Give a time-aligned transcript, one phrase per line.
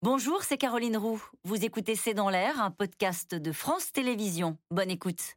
[0.00, 1.20] Bonjour, c'est Caroline Roux.
[1.42, 4.56] Vous écoutez C'est dans l'air, un podcast de France Télévisions.
[4.70, 5.34] Bonne écoute.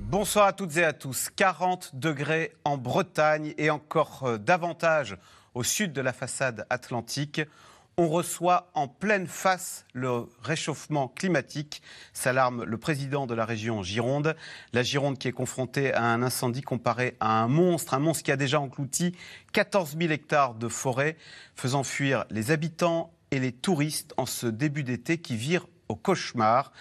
[0.00, 1.30] Bonsoir à toutes et à tous.
[1.34, 5.16] 40 degrés en Bretagne et encore euh, davantage
[5.54, 7.40] au sud de la façade atlantique
[7.96, 11.82] on reçoit en pleine face le réchauffement climatique,
[12.12, 14.36] s'alarme le président de la région Gironde.
[14.72, 18.32] La Gironde qui est confrontée à un incendie comparé à un monstre, un monstre qui
[18.32, 19.14] a déjà englouti
[19.52, 21.16] 14 000 hectares de forêt,
[21.54, 26.72] faisant fuir les habitants et les touristes en ce début d'été qui vire au cauchemar.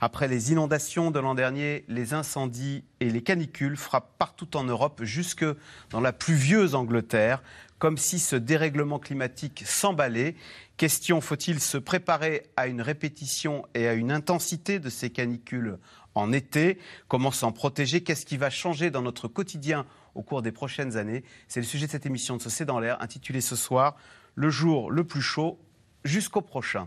[0.00, 5.02] Après les inondations de l'an dernier, les incendies et les canicules frappent partout en Europe,
[5.02, 5.44] jusque
[5.90, 7.42] dans la pluvieuse Angleterre
[7.80, 10.36] comme si ce dérèglement climatique s'emballait.
[10.76, 15.78] Question, faut-il se préparer à une répétition et à une intensité de ces canicules
[16.14, 16.78] en été?
[17.08, 18.02] Comment s'en protéger?
[18.02, 21.24] Qu'est-ce qui va changer dans notre quotidien au cours des prochaines années?
[21.48, 23.96] C'est le sujet de cette émission de ce C'est dans l'air, intitulée ce soir
[24.34, 25.58] Le jour le plus chaud
[26.04, 26.86] jusqu'au prochain.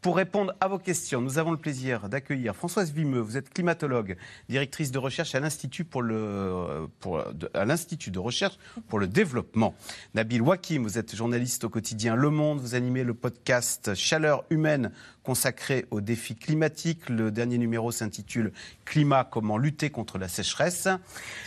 [0.00, 3.20] Pour répondre à vos questions, nous avons le plaisir d'accueillir Françoise Vimeux.
[3.20, 4.16] Vous êtes climatologue,
[4.50, 6.88] directrice de recherche à l'Institut pour le,
[7.32, 8.58] de, à l'Institut de recherche
[8.88, 9.74] pour le développement.
[10.14, 12.60] Nabil Wakim, vous êtes journaliste au quotidien Le Monde.
[12.60, 17.08] Vous animez le podcast Chaleur humaine consacré aux défis climatiques.
[17.08, 18.52] Le dernier numéro s'intitule
[18.84, 20.86] Climat, comment lutter contre la sécheresse.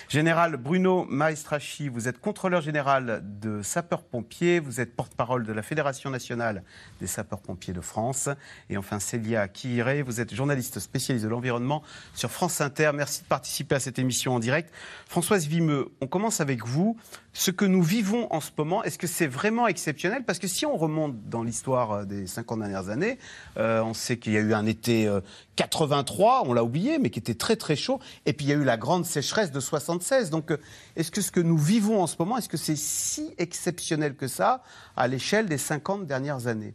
[0.09, 4.59] Général Bruno Maestrachi, vous êtes contrôleur général de sapeurs-pompiers.
[4.59, 6.64] Vous êtes porte-parole de la Fédération nationale
[7.00, 8.17] des sapeurs-pompiers de France.
[8.70, 12.92] Et enfin, Célia Kihiré, vous êtes journaliste spécialiste de l'environnement sur France Inter.
[12.94, 14.74] Merci de participer à cette émission en direct.
[15.08, 16.98] Françoise Vimeux, on commence avec vous.
[17.34, 20.24] Ce que nous vivons en ce moment, est-ce que c'est vraiment exceptionnel?
[20.26, 23.20] Parce que si on remonte dans l'histoire euh, des 50 dernières années,
[23.58, 25.08] euh, on sait qu'il y a eu un été
[25.56, 28.00] 83, euh, on l'a oublié, mais qui était très très chaud.
[28.26, 30.31] Et puis il y a eu la grande sécheresse de 76.
[30.31, 30.52] Donc
[30.96, 34.28] est-ce que ce que nous vivons en ce moment, est-ce que c'est si exceptionnel que
[34.28, 34.64] ça
[34.96, 36.74] à l'échelle des 50 dernières années?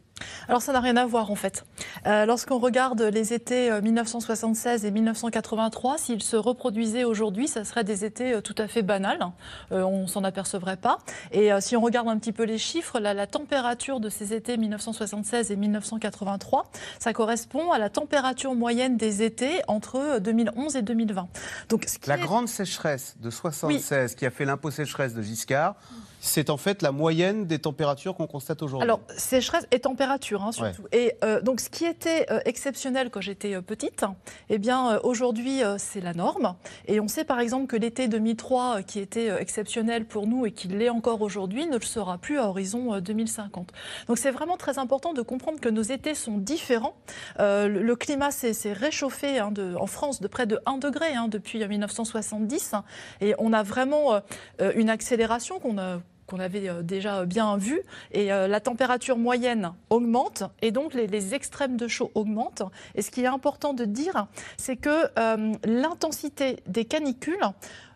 [0.48, 1.64] Alors ça n'a rien à voir en fait.
[2.06, 7.84] Euh, lorsqu'on regarde les étés 1976 euh, et 1983, s'ils se reproduisaient aujourd'hui, ça serait
[7.84, 9.26] des étés euh, tout à fait banals.
[9.70, 10.98] on s'en apercevrait pas.
[11.32, 15.50] Et si on regarde un petit peu les chiffres, la, température de ces étés 1976
[15.50, 21.28] et 1983, ça correspond à la température moyenne des étés entre 2011 et 2020.
[21.68, 25.76] Donc la grande sécheresse de 76 qui a fait l'impôt sécheresse de Giscard
[26.22, 28.84] c'est en fait la moyenne des températures qu'on constate aujourd'hui.
[28.84, 30.84] Alors, sécheresse et température, hein, surtout.
[30.92, 34.04] Et euh, donc, ce qui était euh, exceptionnel quand j'étais euh, petite,
[34.48, 36.54] eh bien, aujourd'hui, c'est la norme.
[36.86, 40.68] Et on sait, par exemple, que l'été 2003, qui était exceptionnel pour nous et qui
[40.68, 43.72] l'est encore aujourd'hui, ne le sera plus à horizon 2050.
[44.06, 46.94] Donc, c'est vraiment très important de comprendre que nos étés sont différents.
[47.38, 51.66] le climat s'est réchauffé hein, de, en France de près de 1 degré hein, depuis
[51.66, 52.74] 1970.
[53.20, 54.20] et on a vraiment
[54.74, 55.98] une accélération qu'on a
[56.32, 57.80] qu'on avait euh, déjà bien vu.
[58.12, 62.62] Et euh, la température moyenne augmente et donc les, extrêmes de chaud augmentent.
[62.94, 64.26] Et ce qui est important de dire,
[64.56, 67.38] c'est que euh, l'intensité des canicules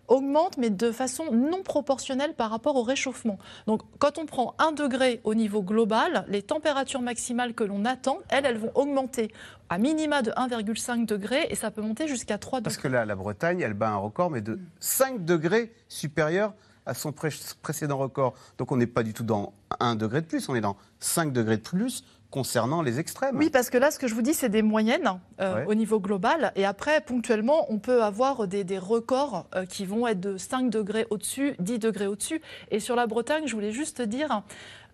[0.09, 3.39] augmente, mais de façon non proportionnelle par rapport au réchauffement.
[3.67, 8.19] Donc, quand on prend 1 degré au niveau global, les températures maximales que l'on attend,
[8.29, 9.33] elles, elles vont augmenter
[9.69, 12.65] à minima de 1,5 degré et ça peut monter jusqu'à 3 degrés.
[12.65, 16.53] Parce que là, la Bretagne, elle bat un record, mais de 5 degrés supérieur
[16.87, 18.35] à son précédent record.
[18.59, 21.33] Donc on n'est pas du tout dans 1 degré de plus, on est dans 5
[21.33, 23.37] degrés de plus concernant les extrêmes.
[23.37, 25.11] Oui, parce que là, ce que je vous dis, c'est des moyennes
[25.41, 26.53] euh, au niveau global.
[26.57, 31.07] Et après, ponctuellement, on peut avoir des, records euh, qui vont être de 5 degrés
[31.11, 32.43] au-dessus, 10 degrés au-dessus.
[32.71, 34.43] Et sur la Bretagne, je voulais juste dire,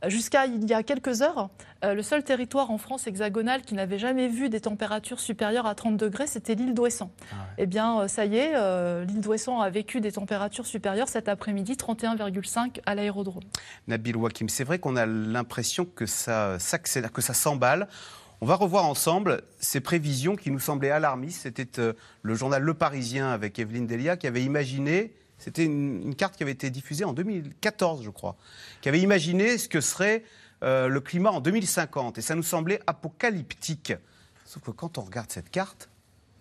[0.08, 1.48] Jusqu'à il y a quelques heures,
[1.84, 5.76] euh, le seul territoire en France hexagonale qui n'avait jamais vu des températures supérieures à
[5.76, 7.12] 30 degrés, c'était l'île d'Ouessant.
[7.30, 11.08] Ah eh bien, euh, ça y est, euh, l'île d'Ouessant a vécu des températures supérieures
[11.08, 13.44] cet après-midi, 31,5 à l'aérodrome.
[13.86, 17.86] Nabil Wakim, c'est vrai qu'on a l'impression que ça s'accélère, que ça s'emballe.
[18.40, 21.42] On va revoir ensemble ces prévisions qui nous semblaient alarmistes.
[21.42, 26.44] C'était le journal Le Parisien avec Evelyne Delia qui avait imaginé c'était une, carte qui
[26.44, 28.36] avait été diffusée en 2014, je crois,
[28.80, 30.22] qui avait imaginé ce que serait
[30.62, 32.18] euh, le climat en 2050.
[32.18, 33.92] Et ça nous semblait apocalyptique.
[34.44, 35.88] Sauf que quand on regarde cette carte,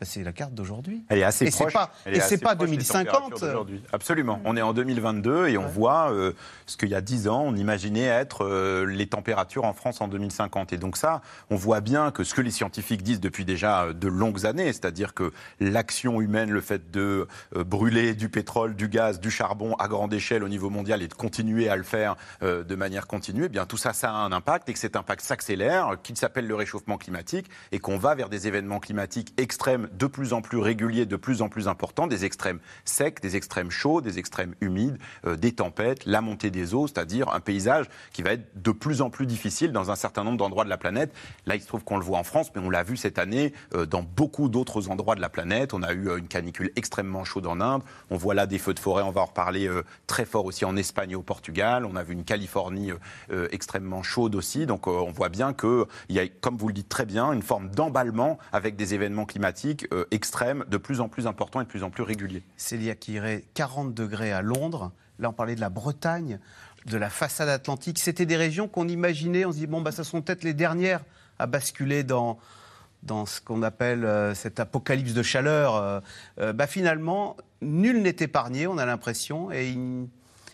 [0.06, 1.04] c'est la carte d'aujourd'hui.
[1.10, 1.74] Elle est assez et proche.
[1.74, 3.44] Pas, et c'est pas 2050.
[3.92, 4.42] Absolument.
[4.46, 6.34] On est en 2022 et on voit euh,
[6.66, 10.08] ce qu'il y a 10 ans, on imaginait être euh, les températures en France en
[10.08, 10.74] 2050.
[10.74, 13.94] Et donc ça, on voit bien que ce que les scientifiques disent depuis déjà euh,
[13.94, 19.20] de longues années, c'est-à-dire que l'action humaine, le fait de brûler du pétrole, du gaz,
[19.20, 22.76] du charbon à grande échelle au niveau mondial et de continuer à le faire de
[22.76, 25.98] manière continue, eh bien tout ça, ça a un impact et que cet impact s'accélère,
[26.02, 30.34] qu'il s'appelle le réchauffement climatique et qu'on va vers des événements climatiques extrêmes de plus
[30.34, 34.20] en plus réguliers, de plus en plus importants, des extrêmes secs, des extrêmes chauds, des
[34.20, 38.46] extrêmes humides, euh, des tempêtes, la montée des eaux, c'est-à-dire un paysage qui va être
[38.56, 41.14] de plus en plus difficile dans un certain nombre d'endroits de la planète.
[41.46, 43.54] Là, il se trouve qu'on le voit en France, mais on l'a vu cette année
[43.74, 45.74] euh, dans beaucoup d'autres endroits de la planète.
[45.74, 47.84] On a eu euh, une canicule extrêmement chaude en Inde.
[48.10, 49.70] On voit là des feux de forêt, on va en reparler
[50.08, 51.86] très fort aussi en Espagne et au Portugal.
[51.86, 52.92] On a vu une Californie
[53.52, 54.66] extrêmement chaude aussi.
[54.66, 57.70] Donc on voit bien qu'il y a, comme vous le dites très bien, une forme
[57.70, 59.81] d'emballement avec des événements climatiques
[60.12, 62.44] extrêmes de plus en plus importants et de plus en plus réguliers.
[62.58, 64.92] Célia irait 40 degrés à Londres.
[65.20, 66.40] Là, on parlait de la Bretagne,
[66.86, 68.00] de la façade atlantique.
[68.00, 71.02] C'était des régions qu'on imaginait, on se dit, bon, bah, ça sont peut-être les dernières
[71.40, 72.40] à basculer dans,
[73.04, 75.76] dans ce qu'on appelle euh, cette apocalypse de chaleur.
[75.76, 76.00] Euh,
[76.40, 79.76] euh, bah, finalement, nul n'est épargné, on a l'impression, et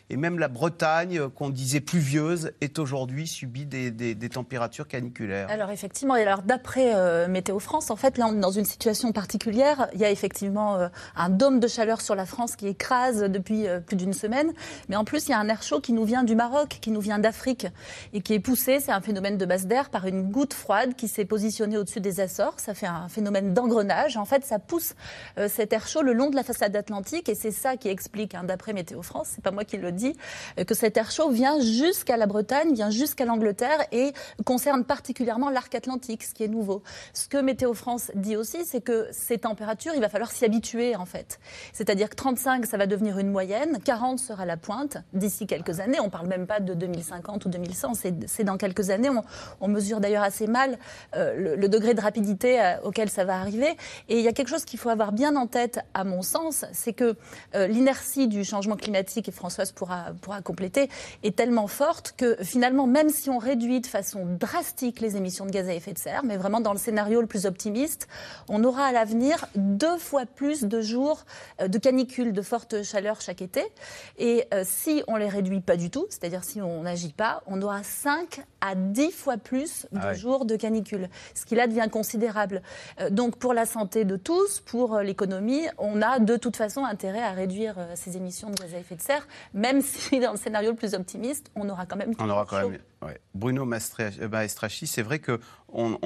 [0.09, 5.49] et même la Bretagne, euh, qu'on disait pluvieuse, est aujourd'hui subie des, températures caniculaires.
[5.49, 9.11] Alors effectivement, alors d'après euh, Météo France, en fait, là on est dans une situation
[9.11, 9.87] particulière.
[9.93, 13.65] Il y a effectivement euh, un dôme de chaleur sur la France qui écrase depuis
[13.85, 14.51] plus d'une semaine.
[14.89, 16.91] Mais en plus, il y a un air chaud qui nous vient du Maroc, qui
[16.91, 17.67] nous vient d'Afrique
[18.13, 21.07] et qui est poussé, c'est un phénomène de masse d'air, par une goutte froide qui
[21.07, 22.59] s'est positionnée au-dessus des Açores.
[22.59, 24.17] Ça fait un phénomène d'engrenage.
[24.17, 24.93] En fait, ça pousse
[25.47, 28.43] cet air chaud le long de la façade atlantique et c'est ça qui explique, hein,
[28.43, 30.15] d'après Météo France, c'est pas moi qui le dit,
[30.57, 34.13] euh, que cet air chaud vient jusqu'à la Bretagne, vient jusqu'à l'Angleterre et
[34.45, 36.83] concerne particulièrement l'arc atlantique, ce qui est nouveau.
[37.13, 40.95] Ce que Météo France dit aussi, c'est que ces températures, il va falloir s'y habituer
[40.95, 41.39] en fait.
[41.73, 45.99] C'est-à-dire que 35, ça va devenir une moyenne, 40 sera la pointe d'ici quelques années.
[45.99, 47.93] On ne parle même pas de 2050 ou 2100,
[48.27, 49.09] c'est dans quelques années.
[49.61, 50.79] On, mesure d'ailleurs assez mal
[51.15, 53.75] euh, le, degré de rapidité euh, auquel ça va arriver.
[54.07, 56.65] Et il y a quelque chose qu'il faut avoir bien en tête, à mon sens,
[56.71, 57.15] c'est que
[57.53, 60.89] l'inertie du changement climatique, et Françoise pourra pourra compléter,
[61.23, 65.51] est tellement forte que finalement, même si on réduit de façon drastique les émissions de
[65.51, 68.07] gaz à effet de serre, mais vraiment dans le scénario le plus optimiste,
[68.49, 71.25] on aura à l'avenir deux fois plus de jours
[71.61, 73.63] euh, de canicule, de forte chaleur chaque été.
[74.17, 77.61] Et euh, si on les réduit pas du tout, c'est-à-dire si on n'agit pas, on
[77.61, 81.87] aura 5 à 10 fois plus de ah jours de canicule, ce qui là devient
[81.89, 82.61] considérable.
[82.99, 87.21] Euh, donc pour la santé de tous, pour l'économie, on a de toute façon intérêt
[87.21, 90.71] à réduire ces émissions de gaz à effet de serre, même si dans le scénario
[90.71, 92.13] le plus optimiste, on aura quand même.
[92.19, 92.79] On aura quand même.
[93.33, 95.39] Bruno Maestrachi, c'est vrai que
[95.69, 95.97] on,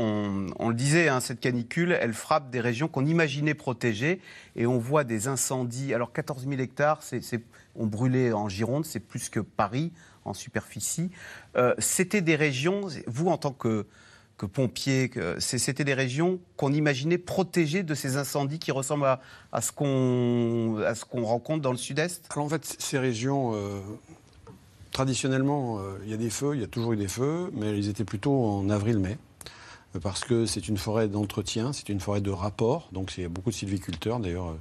[0.67, 4.19] le disait, hein, cette canicule, elle frappe des régions qu'on imaginait protégées,
[4.55, 5.93] et on voit des incendies.
[5.93, 7.21] Alors 14 000 hectares, c'est,
[7.75, 9.91] ont brûlé en Gironde, c'est plus que Paris
[10.25, 11.11] en superficie.
[11.55, 13.87] Euh, c'était des régions, vous en tant que
[14.41, 19.71] que pompiers, c'était des régions qu'on imaginait protégées de ces incendies qui ressemblent à, ce
[19.71, 23.79] qu'on rencontre dans le sud-est Alors en fait, ces régions, euh,
[24.91, 27.77] traditionnellement, euh, il y a des feux, il y a toujours eu des feux, mais
[27.77, 29.19] ils étaient plutôt en avril-mai
[30.01, 33.29] parce que c'est une forêt d'entretien, c'est une forêt de rapport, donc il y a
[33.29, 34.19] beaucoup de sylviculteurs.
[34.19, 34.55] D'ailleurs,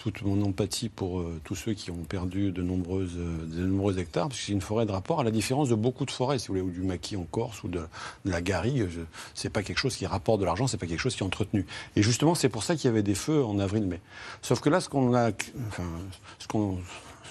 [0.00, 4.28] toute mon empathie pour euh, tous ceux qui ont perdu de, euh, de nombreux hectares,
[4.28, 6.48] parce que c'est une forêt de rapport, à la différence de beaucoup de forêts, si
[6.48, 7.82] vous voulez, ou du maquis en Corse, ou de,
[8.24, 8.88] la garrigue.
[9.34, 11.66] C'est pas quelque chose qui rapporte de l'argent, c'est pas quelque chose qui est entretenu.
[11.96, 14.00] Et justement, c'est pour ça qu'il y avait des feux en avril-mai.
[14.40, 15.30] Sauf que là, ce a,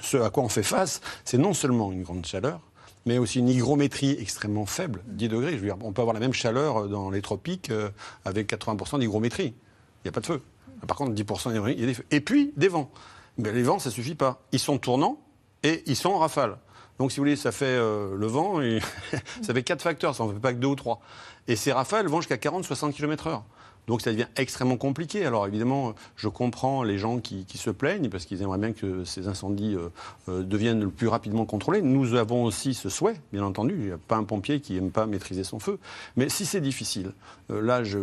[0.02, 2.62] ce à quoi on fait face, c'est non seulement une grande chaleur,
[3.08, 5.52] mais aussi une hygrométrie extrêmement faible, 10 degrés.
[5.54, 7.90] Je veux dire, on peut avoir la même chaleur dans les tropiques euh,
[8.26, 9.56] avec 80% d'hygrométrie.
[9.56, 10.42] Il n'y a pas de feu.
[10.88, 12.06] Par contre, 10%, il y a des feux.
[12.12, 12.92] Et puis, des vents.
[13.38, 14.42] Mais les vents, ça ne suffit pas.
[14.52, 15.20] Ils sont tournants
[15.64, 16.58] et ils sont en rafale.
[16.98, 18.60] Donc, si vous voulez, ça fait euh, le vent,
[19.42, 21.00] ça fait quatre facteurs, ça n'en fait pas que deux ou trois.
[21.48, 23.42] Et ces rafales vont jusqu'à 40-60 km/h.
[23.90, 25.26] Donc ça devient extrêmement compliqué.
[25.26, 29.28] Alors évidemment, je comprends les gens qui, se plaignent parce qu'ils aimeraient bien que ces
[29.28, 29.90] incendies euh,
[30.30, 31.82] euh, deviennent le plus rapidement contrôlés.
[31.82, 33.74] Nous avons aussi ce souhait, bien entendu.
[33.80, 35.80] Il n'y a pas un pompier qui n'aime pas maîtriser son feu.
[36.18, 37.14] Mais si c'est difficile,
[37.50, 37.98] là, je,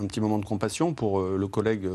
[0.00, 1.88] un petit moment de compassion pour le collègue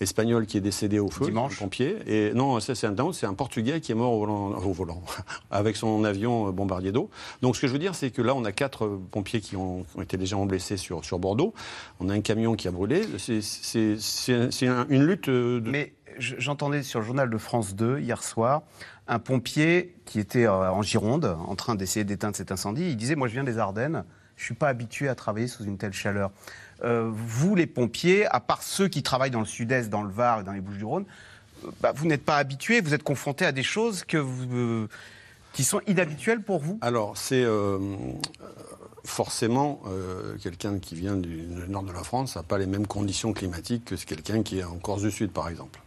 [0.00, 1.58] espagnol qui est décédé au feu, Dimanche.
[1.58, 1.96] pompier.
[2.06, 5.02] Et non, c'est un, c'est un Portugais qui est mort au volant,
[5.50, 7.10] avec son avion bombardier d'eau.
[7.42, 9.84] Donc ce que je veux dire, c'est que là, on a quatre pompiers qui ont,
[10.00, 11.54] été légèrement blessés sur, sur Bordeaux.
[12.00, 13.02] On a un camion qui a brûlé.
[13.18, 15.30] C'est une lutte.
[15.30, 15.62] De...
[15.64, 18.62] Mais j'entendais sur le journal de France 2 hier soir
[19.08, 22.90] un pompier qui était euh, en Gironde en train d'essayer d'éteindre cet incendie.
[22.90, 24.04] Il disait, moi je viens des Ardennes,
[24.36, 26.30] je ne suis pas habitué à travailler sous une telle chaleur.
[26.84, 30.40] Euh, vous, les pompiers, à part ceux qui travaillent dans le sud-est, dans le Var
[30.40, 31.04] et dans les Bouches-du-Rhône,
[31.64, 34.86] euh, bah, vous n'êtes pas habitués, vous êtes confrontés à des choses euh,
[35.52, 36.78] qui sont inhabituelles pour vous?
[36.82, 37.44] Alors, c'est
[39.04, 39.82] forcément
[40.42, 43.94] quelqu'un qui vient du, nord de la France n'a pas les mêmes conditions climatiques que
[43.94, 45.80] quelqu'un qui est en Corse du Sud, par exemple.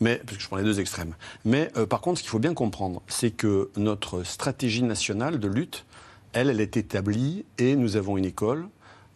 [0.00, 1.14] Mais, parce que je prends les deux extrêmes.
[1.44, 5.86] Mais par contre, ce qu'il faut bien comprendre, c'est que notre stratégie nationale de lutte,
[6.32, 8.68] elle, elle est établie et nous avons une école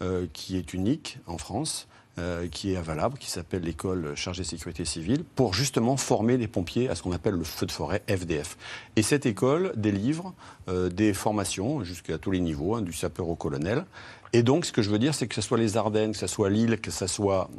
[0.02, 1.86] euh, qui est unique en France,
[2.18, 6.48] euh, qui est à qui s'appelle l'école chargée de sécurité civile, pour justement former les
[6.48, 8.56] pompiers à ce qu'on appelle le feu de forêt FDF.
[8.96, 10.34] Et cette école délivre
[10.68, 13.84] euh, des formations jusqu'à tous les niveaux, hein, du sapeur au colonel.
[14.32, 16.26] Et donc, ce que je veux dire, c'est que ce soit les Ardennes, que ce
[16.26, 17.50] soit Lille, que ce soit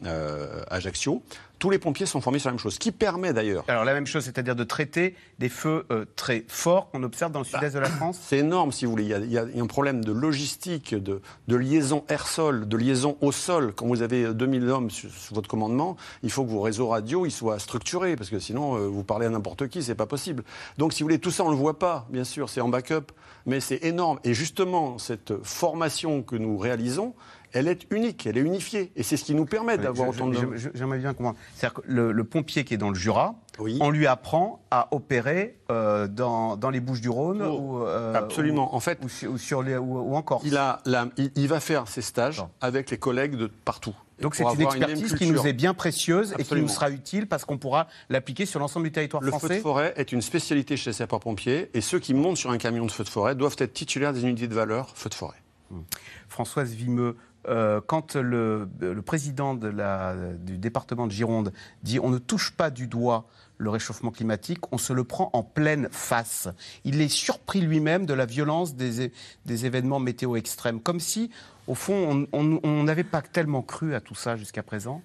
[0.69, 1.21] Ajaccio,
[1.61, 3.63] tous les pompiers sont formés sur la même chose, ce qui permet d'ailleurs.
[3.67, 7.37] Alors la même chose, c'est-à-dire de traiter des feux euh, très forts qu'on observe dans
[7.37, 9.03] le sud-est de la France C'est énorme, si vous voulez.
[9.03, 12.77] Il y, a, il y, a, un problème de logistique, de, de liaison air-sol, de
[12.77, 13.73] liaison au sol.
[13.75, 17.27] Quand vous avez 2000 hommes sur, sur, votre commandement, il faut que vos réseaux radio
[17.27, 20.43] ils soient structurés, parce que sinon, euh, vous parlez à n'importe qui, c'est pas possible.
[20.79, 23.11] Donc, si vous voulez, tout ça, on le voit pas, bien sûr, c'est en backup,
[23.45, 24.19] mais c'est énorme.
[24.23, 27.13] Et justement, cette formation que nous réalisons,
[27.53, 28.91] elle est unique, elle est unifiée.
[28.95, 30.37] Et c'est ce qui nous permet d'avoir autant de...
[30.73, 31.37] J'aimerais bien comprendre.
[31.55, 33.77] C'est-à-dire que le, le, pompier qui est dans le Jura, oui.
[33.81, 38.73] on lui apprend à opérer euh, dans, dans, les Bouches-du-Rhône oh, ou, euh, Absolument.
[38.73, 40.43] Ou, en fait, ou, sur, les, ou, en Corse.
[40.45, 42.49] Il, a, la, il, il, va faire ses stages non.
[42.61, 43.95] avec les collègues de partout.
[44.21, 46.43] Donc c'est une expertise une qui nous est bien précieuse Absolument.
[46.43, 49.47] et qui nous sera utile parce qu'on pourra l'appliquer sur l'ensemble du territoire le français.
[49.47, 52.51] Le feu de forêt est une spécialité chez les sapeurs-pompiers et ceux qui montent sur
[52.51, 55.15] un camion de feu de forêt doivent être titulaires des unités de valeur feu de
[55.15, 55.41] forêt.
[55.71, 55.83] Hum.
[56.29, 57.17] Françoise Vimeux,
[57.47, 58.67] euh, quand le,
[59.05, 63.25] président du département de Gironde dit on ne touche pas du doigt
[63.57, 66.47] le réchauffement climatique, on se le prend en pleine face.
[66.83, 69.11] Il est surpris lui-même de la violence des,
[69.45, 71.29] événements météo extrêmes, comme si,
[71.67, 75.03] au fond, on n'avait pas tellement cru à tout ça jusqu'à présent.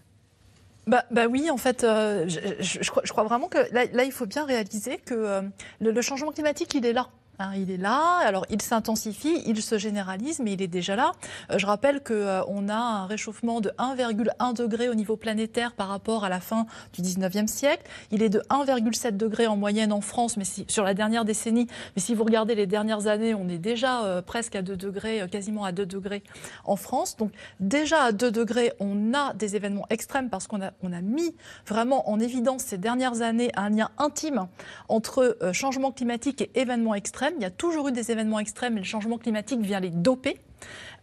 [0.86, 4.98] Bah, bah, oui, en fait, euh, je, crois, vraiment que là, il faut bien réaliser
[4.98, 5.42] que euh,
[5.80, 7.08] le changement climatique, il est là.
[7.38, 11.12] Hein, il est là, alors il s'intensifie, il se généralise, mais il est déjà là.
[11.50, 15.88] Euh, je rappelle qu'on euh, a un réchauffement de 1,1 degré au niveau planétaire par
[15.88, 17.82] rapport à la fin du 19e siècle.
[18.10, 21.66] Il est de 1,7 degré en moyenne en France, mais sur la dernière décennie.
[21.94, 25.26] Mais si vous regardez les dernières années, on est déjà euh, presque à 2 degrés,
[25.30, 26.22] quasiment à 2 degrés
[26.64, 27.18] en France.
[27.18, 31.02] Donc déjà à 2 degrés, on a des événements extrêmes parce qu'on a, on a
[31.02, 31.34] mis
[31.66, 34.46] vraiment en évidence ces dernières années un lien intime
[34.88, 37.25] entre changement climatique et événements extrêmes.
[37.36, 40.38] Il y a toujours eu des événements extrêmes et le changement climatique vient les doper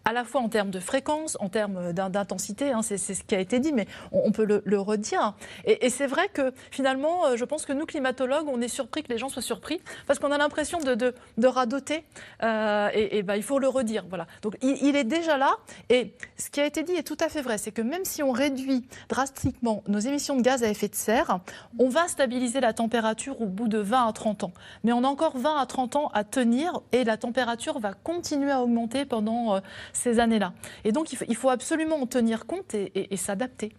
[0.05, 3.39] à la fois en termes de fréquence, en termes d'intensité, hein, c'est ce qui a
[3.39, 5.33] été dit, mais on, peut le, redire.
[5.65, 9.10] Et, c'est vrai que finalement, euh, je pense que nous, climatologues, on est surpris que
[9.10, 12.03] les gens soient surpris, parce qu'on a l'impression de, de, radoter,
[12.41, 14.05] euh, et, ben, il faut le redire.
[14.10, 14.27] Voilà.
[14.41, 15.55] Donc il, il, est déjà là,
[15.89, 18.24] et ce qui a été dit est tout à fait vrai, c'est que même si
[18.24, 21.39] on réduit drastiquement nos émissions de gaz à effet de serre,
[21.79, 24.53] on va stabiliser la température au bout de 20 à 30 ans.
[24.83, 28.51] Mais on a encore 20 à 30 ans à tenir, et la température va continuer
[28.51, 29.55] à augmenter pendant...
[29.55, 29.60] Euh,
[29.93, 30.53] ces années-là.
[30.83, 33.71] Et donc, il faut, il faut, absolument en tenir compte et, et, et s'adapter.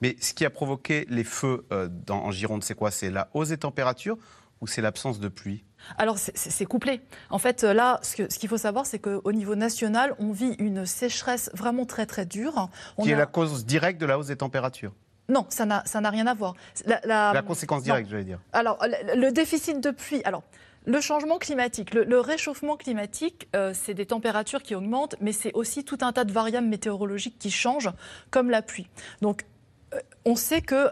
[0.00, 2.90] Mais ce qui a provoqué les feux euh, dans, en Gironde, c'est quoi?
[2.90, 4.16] C'est la hausse des températures
[4.60, 5.64] ou c'est l'absence de pluie?
[5.96, 7.00] Alors c'est couplé.
[7.30, 10.86] En fait, là, ce qu'il ce faut savoir, c'est qu'au niveau national, on vit une
[10.86, 12.68] sécheresse vraiment très très dure.
[12.96, 13.14] On qui a...
[13.14, 14.92] est la cause directe de la hausse des températures?
[15.28, 16.54] Non, ça n'a rien à voir.
[16.86, 18.40] La, la, la conséquence directe, je vais dire.
[18.52, 20.22] Alors, le, le déficit de pluie.
[20.24, 20.42] Alors,
[20.86, 25.84] le changement climatique, le, réchauffement climatique, euh, c'est des températures qui augmentent, mais c'est aussi
[25.84, 27.90] tout un tas de variables météorologiques qui changent,
[28.30, 28.88] comme la pluie.
[29.20, 29.44] Donc,
[29.94, 30.90] euh, on sait que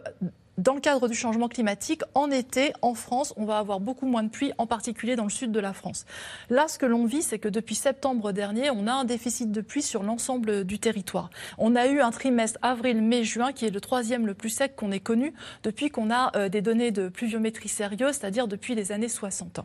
[0.59, 4.23] dans le cadre du changement climatique, en été, en France, on va avoir beaucoup moins
[4.23, 6.07] de pluie, en particulier dans le sud de la France.
[6.49, 9.61] Là, ce que l'on vit, c'est que depuis septembre dernier, on a un déficit de
[9.61, 11.31] pluie sur l'ensemble du territoire.
[11.59, 14.77] On a eu un trimestre avril, mai, juin, qui est le troisième le plus sec
[14.77, 18.93] qu'on ait connu depuis qu'on a euh, des données de pluviométrie sérieuses, c'est-à-dire depuis les
[18.93, 19.61] années 60.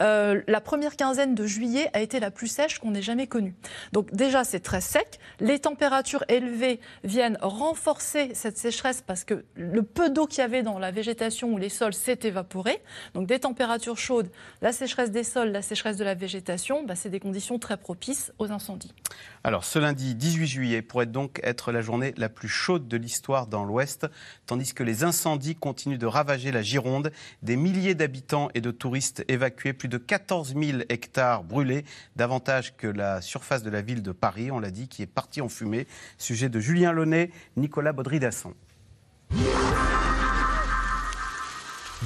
[0.00, 3.54] Euh, la première quinzaine de juillet a été la plus sèche qu'on ait jamais connue.
[3.92, 5.18] Donc déjà, c'est très sec.
[5.40, 10.62] Les températures élevées viennent renforcer cette sécheresse parce que le peu d'eau qu'il y avait
[10.62, 12.80] dans la végétation ou les sols s'est évaporé.
[13.12, 14.30] Donc des températures chaudes,
[14.62, 18.32] la sécheresse des sols, la sécheresse de la végétation, bah, c'est des conditions très propices
[18.38, 18.94] aux incendies.
[19.44, 23.46] Alors ce lundi 18 juillet pourrait donc être la journée la plus chaude de l'histoire
[23.46, 24.06] dans l'Ouest,
[24.46, 27.12] tandis que les incendies continuent de ravager la Gironde.
[27.42, 31.84] Des milliers d'habitants et de touristes évacués, plus de 14 000 hectares brûlés,
[32.16, 35.40] davantage que la surface de la ville de Paris, on l'a dit, qui est partie
[35.40, 35.86] en fumée.
[36.18, 38.54] Sujet de Julien Launay, Nicolas Baudry-Dasson.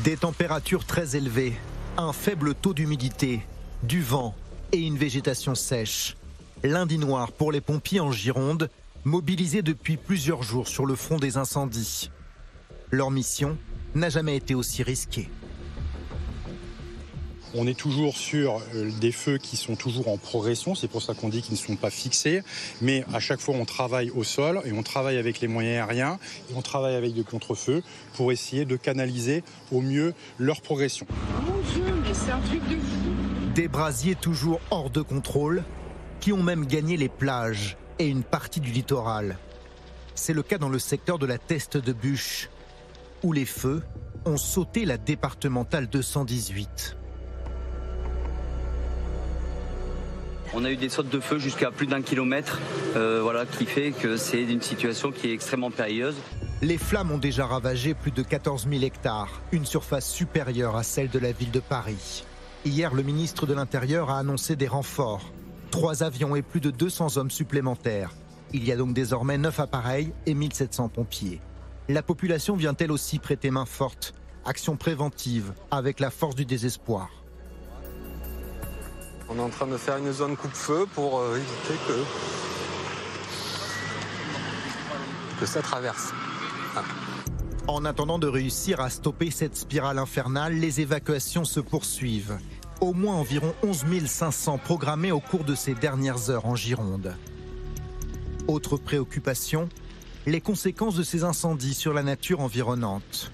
[0.04, 1.54] Des températures très élevées,
[1.96, 3.40] un faible taux d'humidité,
[3.82, 4.34] du vent
[4.72, 6.16] et une végétation sèche.
[6.62, 8.68] Lundi noir pour les pompiers en Gironde,
[9.04, 12.10] mobilisés depuis plusieurs jours sur le front des incendies.
[12.90, 13.56] Leur mission
[13.94, 15.30] n'a jamais été aussi risquée.
[17.56, 21.14] On est toujours sur euh, des feux qui sont toujours en progression, c'est pour ça
[21.14, 22.42] qu'on dit qu'ils ne sont pas fixés,
[22.80, 26.18] mais à chaque fois on travaille au sol et on travaille avec les moyens aériens
[26.50, 27.84] et on travaille avec des contre-feux
[28.14, 31.06] pour essayer de canaliser au mieux leur progression.
[31.46, 35.62] Mon Dieu, mais c'est un truc de fou Des brasiers toujours hors de contrôle,
[36.18, 39.38] qui ont même gagné les plages et une partie du littoral.
[40.16, 42.48] C'est le cas dans le secteur de la Teste de Bûche,
[43.22, 43.82] où les feux
[44.24, 46.96] ont sauté la départementale 218.
[50.56, 52.60] On a eu des sautes de feu jusqu'à plus d'un kilomètre,
[52.94, 56.14] euh, voilà, qui fait que c'est une situation qui est extrêmement périlleuse.
[56.62, 61.10] Les flammes ont déjà ravagé plus de 14 000 hectares, une surface supérieure à celle
[61.10, 62.24] de la ville de Paris.
[62.64, 65.32] Hier, le ministre de l'Intérieur a annoncé des renforts.
[65.72, 68.12] Trois avions et plus de 200 hommes supplémentaires.
[68.52, 71.40] Il y a donc désormais 9 appareils et 1700 pompiers.
[71.88, 74.14] La population vient elle aussi prêter main forte?
[74.44, 77.23] Action préventive avec la force du désespoir.
[79.28, 81.74] On est en train de faire une zone coupe-feu pour euh, éviter
[85.38, 86.12] que, ça traverse.
[86.76, 86.82] Ah.
[87.66, 92.38] En attendant de réussir à stopper cette spirale infernale, les évacuations se poursuivent.
[92.80, 97.14] Au moins environ 11 500 programmés au cours de ces dernières heures en Gironde.
[98.48, 99.68] Autre préoccupation,
[100.26, 103.32] les conséquences de ces incendies sur la nature environnante.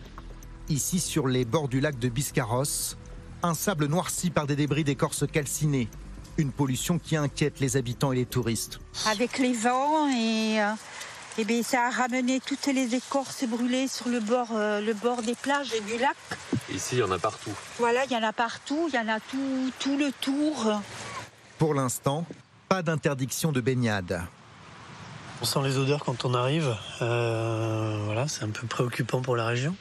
[0.69, 2.97] Ici, sur les bords du lac de Biscarrosse,
[3.43, 5.89] un sable noirci par des débris d'écorce calcinée.
[6.37, 8.79] Une pollution qui inquiète les habitants et les touristes.
[9.11, 10.73] Avec les vents et, euh,
[11.39, 15.23] eh bien, ça a ramené toutes les écorces brûlées sur le bord, euh, le bord
[15.23, 16.17] des plages et du lac.
[16.73, 17.53] Ici, il y en a partout.
[17.79, 20.81] Voilà, il y en a partout, il y en a tout, tout le tour.
[21.59, 22.25] Pour l'instant,
[22.69, 24.23] pas d'interdiction de baignade.
[25.43, 26.75] On sent les odeurs quand on arrive.
[27.03, 29.75] Euh, voilà, c'est un peu préoccupant pour la région.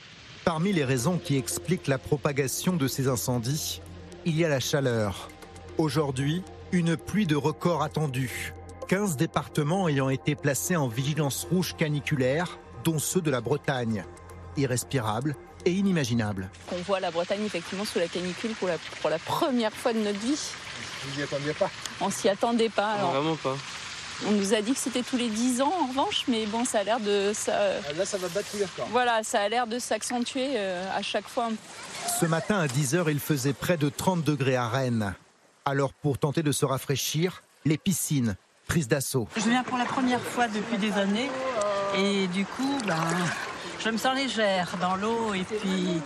[0.50, 3.84] Parmi les raisons qui expliquent la propagation de ces incendies,
[4.26, 5.30] il y a la chaleur.
[5.78, 6.42] Aujourd'hui,
[6.72, 8.56] une pluie de record attendue.
[8.88, 14.04] 15 départements ayant été placés en vigilance rouge caniculaire, dont ceux de la Bretagne.
[14.58, 16.50] Irrespirable et inimaginable.
[16.72, 20.00] On voit la Bretagne effectivement sous la canicule pour la, pour la première fois de
[20.00, 20.40] notre vie.
[21.04, 21.70] Vous n'y attendiez pas?
[22.02, 22.94] On s'y attendait pas.
[22.94, 23.12] Alors.
[23.12, 23.56] Vraiment pas.
[24.28, 26.80] On nous a dit que c'était tous les 10 ans en revanche, mais bon, ça
[26.80, 27.32] a l'air de.
[27.34, 27.54] Ça...
[27.88, 28.50] Ah, là, ça va battre.
[28.92, 31.50] Voilà, ça a l'air de s'accentuer euh, à chaque fois.
[32.20, 35.14] Ce matin à 10h, il faisait près de 30 degrés à Rennes.
[35.66, 38.36] Alors, pour tenter de se rafraîchir, les piscines
[38.68, 39.28] prises d'assaut.
[39.36, 41.30] Je viens pour la première fois depuis des années
[41.98, 43.04] et du coup, ben,
[43.84, 46.02] je me sens légère dans l'eau et puis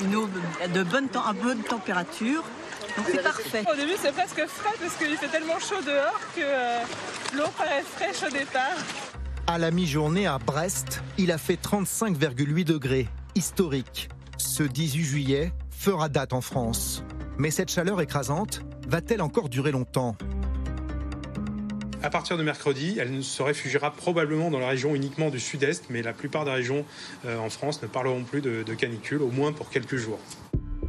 [0.00, 0.28] une eau
[0.74, 2.42] de bonne, à bonne température.
[2.96, 3.64] Donc c'est parfait.
[3.70, 6.80] Au début, c'est presque frais parce qu'il fait tellement chaud dehors que euh,
[7.36, 8.76] l'eau paraît fraîche au départ.
[9.46, 14.08] À la mi-journée à Brest, il a fait 35,8 degrés, historique.
[14.36, 17.02] Ce 18 juillet fera date en France.
[17.38, 20.16] Mais cette chaleur écrasante va-t-elle encore durer longtemps?
[22.02, 26.02] À partir de mercredi, elle se réfugiera probablement dans la région uniquement du sud-est, mais
[26.02, 26.84] la plupart des régions
[27.26, 30.20] euh, en France ne parleront plus de, de canicule, au moins pour quelques jours.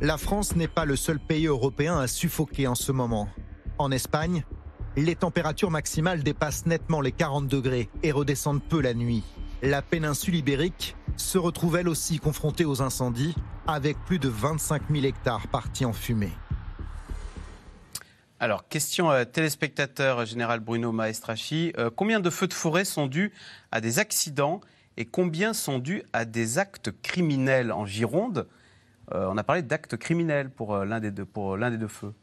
[0.01, 3.27] La France n'est pas le seul pays européen à suffoquer en ce moment.
[3.79, 4.43] En Espagne,
[4.99, 9.23] les températures maximales dépassent nettement les 40 degrés et redescendent peu la nuit.
[9.61, 13.35] La péninsule ibérique se retrouve elle aussi confrontée aux incendies,
[13.67, 16.31] avec plus de 25 000 hectares partis en fumée.
[18.41, 21.73] Alors, question euh, téléspectateur général Bruno Maestrachi.
[21.77, 23.33] Euh, combien de feux de forêt sont dus
[23.71, 24.61] à des accidents
[24.97, 28.47] et combien sont dus à des actes criminels en Gironde?
[29.13, 31.87] Euh, On a parlé d'actes criminels pour euh, l'un des, deux- pour l'un des deux
[31.89, 32.13] feux.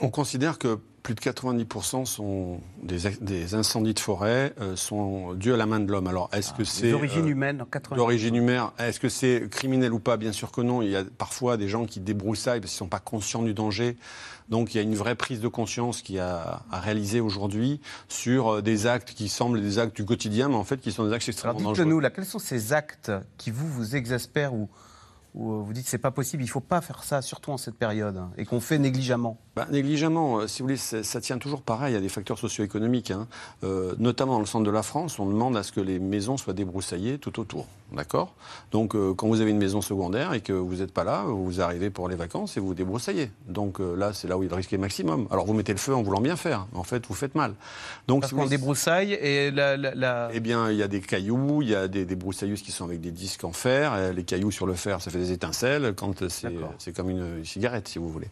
[0.00, 5.56] On considère que plus de 90% sont des, incendies de forêt euh, sont dus à
[5.56, 6.06] la main de l'homme.
[6.06, 7.96] Alors, est-ce que c'est Ah, D'origine euh, humaine, en 80.
[7.96, 8.62] D'origine humaine.
[8.78, 10.16] Est-ce que c'est criminel ou pas?
[10.16, 10.80] Bien sûr que non.
[10.82, 13.54] Il y a parfois des gens qui débroussaillent parce qu'ils ne sont pas conscients du
[13.54, 13.96] danger.
[14.48, 18.54] Donc il y a une vraie prise de conscience qui a à réaliser aujourd'hui sur
[18.54, 21.12] euh, des actes qui semblent des actes du quotidien, mais en fait qui sont des
[21.12, 21.84] actes extrêmement Alors dangereux.
[21.84, 24.68] dites-nous, là, quels sont ces actes qui vous, vous exaspèrent ou,
[25.34, 28.20] ou vous dites c'est pas possible, il faut pas faire ça, surtout en cette période,
[28.36, 29.38] et qu'on fait négligemment?
[29.54, 33.10] Bah, négligemment, euh, si vous voulez, ça, tient toujours pareil à des facteurs socio-économiques.
[33.10, 33.26] hein.
[33.64, 36.38] Euh, notamment dans le centre de la France, on demande à ce que les maisons
[36.38, 37.66] soient débroussaillées tout autour.
[37.92, 38.32] D'accord?
[38.70, 41.60] Donc, euh, quand vous avez une maison secondaire et que vous n'êtes pas là, vous
[41.60, 43.30] arrivez pour les vacances et vous débroussaillez.
[43.46, 45.28] Donc euh, là, c'est là où il y a le risque est maximum.
[45.30, 47.52] Alors, vous mettez le feu en voulant bien faire, en fait, vous faites mal.
[48.08, 49.76] Donc, Parce si qu'on débroussaille et la.
[49.76, 52.62] la- la- eh bien, il y a des cailloux, il y a des, des broussailleuses
[52.62, 54.14] qui sont avec des disques en fer.
[54.14, 57.88] Les cailloux sur le fer, ça fait des étincelles quand c'est c'est comme une cigarette,
[57.88, 58.28] si vous voulez.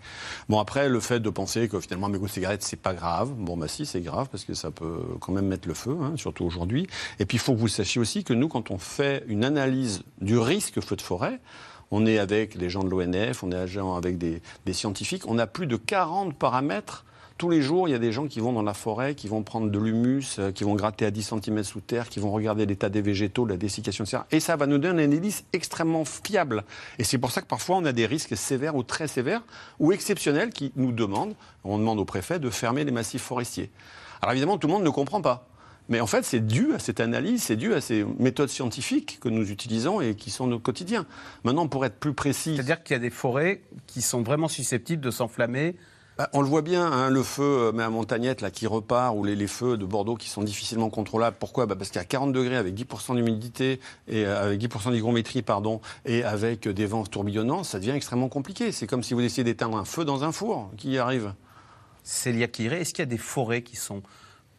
[0.49, 3.33] Bon, après, le de penser que finalement, un mégot de cigarette, c'est pas grave.
[3.37, 6.13] Bon, bah si, c'est grave parce que ça peut quand même mettre le feu, hein,
[6.17, 6.87] surtout aujourd'hui.
[7.19, 10.03] Et puis, il faut que vous sachiez aussi que nous, quand on fait une analyse
[10.21, 11.41] du risque feu de forêt,
[11.91, 15.47] on est avec des gens de l'ONF, on est avec des, des scientifiques, on a
[15.47, 17.05] plus de 40 paramètres
[17.41, 19.43] tous les jours, il y a des gens qui vont dans la forêt, qui vont
[19.43, 22.67] prendre de l'humus, euh, qui vont gratter à 10 cm sous terre, qui vont regarder
[22.67, 24.25] l'état des végétaux, la dessiccation, etc.
[24.31, 26.65] Et ça va nous donner un indice extrêmement fiable.
[26.99, 29.41] Et c'est pour ça que parfois on a des risques sévères ou très sévères
[29.79, 33.71] ou exceptionnels qui nous demandent, on demande au préfet de fermer les massifs forestiers.
[34.21, 35.49] Alors évidemment, tout le monde ne comprend pas.
[35.89, 39.31] Mais en fait, c'est dû à cette analyse, c'est dû à ces méthodes scientifiques que
[39.31, 41.07] nous utilisons et qui sont nos quotidiens.
[41.45, 42.57] Maintenant, pour être plus précis.
[42.57, 45.75] C'est-à-dire qu'il y a des forêts qui sont vraiment susceptibles de s'enflammer
[46.21, 49.17] bah, on le voit bien, hein, le feu euh, mais à Montagnette là, qui repart,
[49.17, 51.39] ou les, feux de Bordeaux qui sont difficilement contrôlables.
[51.41, 51.65] Pourquoi?
[51.65, 56.23] Bah Parce a 40 degrés avec 10% d'humidité, et euh, avec 10% d'hygrométrie, pardon, et
[56.23, 58.71] avec des vents tourbillonnants, ça devient extrêmement compliqué.
[58.71, 60.71] C'est comme si vous essayez d'éteindre un feu dans un four.
[60.77, 61.33] Qui y arrive
[62.03, 64.03] Célia Kiré, est-ce qu'il y a des forêts qui sont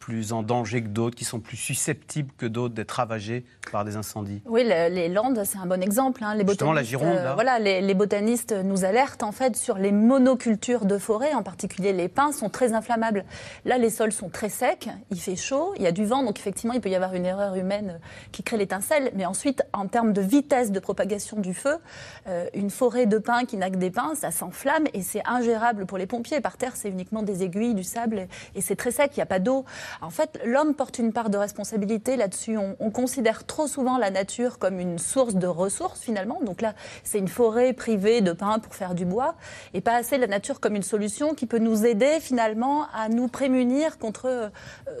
[0.02, 3.94] plus en danger que d'autres, qui sont plus susceptibles que d'autres d'être ravagées par des
[3.94, 6.24] incendies Oui, les Landes, c'est un bon exemple.
[6.24, 6.34] Hein.
[6.34, 10.86] Les Justement, la Gironde, euh, voilà, les, botanistes nous alertent en fait sur les monocultures
[10.86, 13.24] de forêt, en particulier les pins, sont très inflammables.
[13.64, 16.36] Là, les sols sont très secs, il fait chaud, il y a du vent, donc
[16.36, 18.00] effectivement, il peut y avoir une erreur humaine
[18.32, 19.12] qui crée l'étincelle.
[19.14, 21.76] Mais ensuite, en termes de vitesse de propagation du feu,
[22.26, 25.86] euh, une forêt de pins qui n'a que des pins, ça s'enflamme et c'est ingérable
[25.86, 26.40] pour les pompiers.
[26.40, 29.26] Par terre, c'est uniquement des aiguilles, du sable et c'est très sec, il n'y a
[29.26, 29.64] pas d'eau.
[30.00, 32.56] En fait, l'homme porte une part de responsabilité là-dessus.
[32.58, 36.40] On, considère trop souvent la nature comme une source de ressources finalement.
[36.44, 36.74] Donc là,
[37.04, 39.34] c'est une forêt privée de pins pour faire du bois,
[39.72, 43.28] et pas assez la nature comme une solution qui peut nous aider finalement à nous
[43.28, 44.48] prémunir contre euh,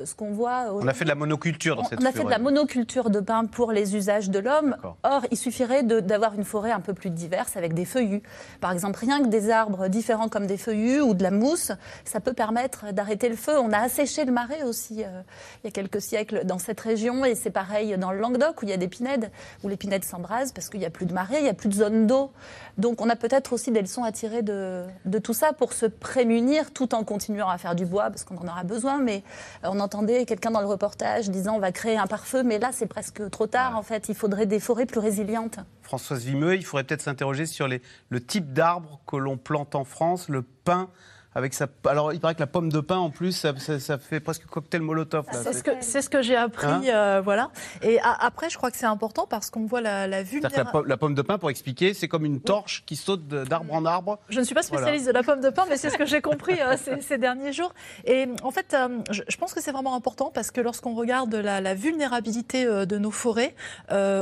[0.04, 0.72] ce qu'on voit.
[0.72, 3.10] On a fait de la monoculture dans on, cette On a fait de la monoculture
[3.10, 4.76] de pins pour les usages de l'homme.
[5.02, 8.22] Or, il suffirait d'avoir une forêt un peu plus diverse avec des feuillus.
[8.60, 11.72] Par exemple, rien que des arbres différents comme des feuillus ou de la mousse,
[12.04, 13.58] ça peut permettre d'arrêter le feu.
[13.58, 15.22] On a asséché le marais aussi euh,
[15.62, 17.24] il y a quelques siècles dans cette région.
[17.24, 19.30] Et c'est pareil dans le Languedoc où il y a des pinèdes,
[19.62, 21.68] où les pinèdes s'embrasent parce qu'il n'y a plus de marée, il n'y a plus
[21.68, 22.30] de zone d'eau.
[22.78, 24.84] Donc on a peut-être aussi des leçons à tirer de,
[25.22, 28.48] tout ça pour se prémunir tout en continuant à faire du bois parce qu'on en
[28.48, 28.98] aura besoin.
[28.98, 29.22] Mais
[29.62, 32.86] on entendait quelqu'un dans le reportage disant on va créer un pare-feu, mais là c'est
[32.86, 34.08] presque trop tard en fait.
[34.08, 35.58] Il faudrait des forêts plus résilientes.
[35.82, 40.28] Françoise Vimeux, il faudrait peut-être s'interroger sur le type d'arbre que l'on plante en France,
[40.28, 40.88] le pin
[41.34, 41.66] avec sa.
[41.86, 44.82] Alors, il paraît que la pomme de pin, en plus, ça, ça, fait presque cocktail
[44.82, 45.24] molotov.
[45.32, 47.50] C'est ce que, ce que j'ai appris, hein euh, voilà.
[47.82, 50.70] Et après, je crois que c'est important parce qu'on voit la, la vulnérabilité.
[50.74, 53.84] La, la, pomme de pin, pour expliquer, c'est comme une torche qui saute d'arbre en
[53.86, 54.18] arbre.
[54.28, 56.20] Je ne suis pas spécialiste de la pomme de pin, mais c'est ce que j'ai
[56.22, 57.72] compris euh, ces, ces, derniers jours.
[58.04, 61.34] Et en fait, euh, je, je, pense que c'est vraiment important parce que lorsqu'on regarde
[61.34, 63.54] la, la, vulnérabilité de nos forêts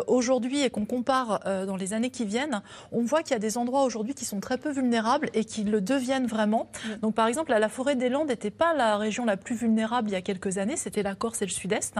[0.06, 3.58] aujourd'hui et qu'on compare dans les années qui viennent, on voit qu'il y a des
[3.58, 6.70] endroits aujourd'hui qui sont très peu vulnérables et qui le deviennent vraiment.
[7.00, 10.12] Donc, par exemple, la forêt des Landes n'était pas la région la plus vulnérable il
[10.12, 11.96] y a quelques années, c'était la Corse et le Sud-Est.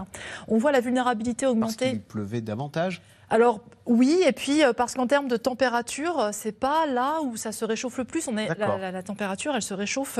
[0.48, 1.76] On voit la vulnérabilité augmenter.
[1.76, 3.02] Parce qu'il pleuvait davantage?
[3.30, 7.36] Alors oui, et puis euh, parce qu'en termes de température, euh, c'est pas là où
[7.36, 8.28] ça se réchauffe le plus.
[8.28, 10.18] On est la, la, température, elle se réchauffe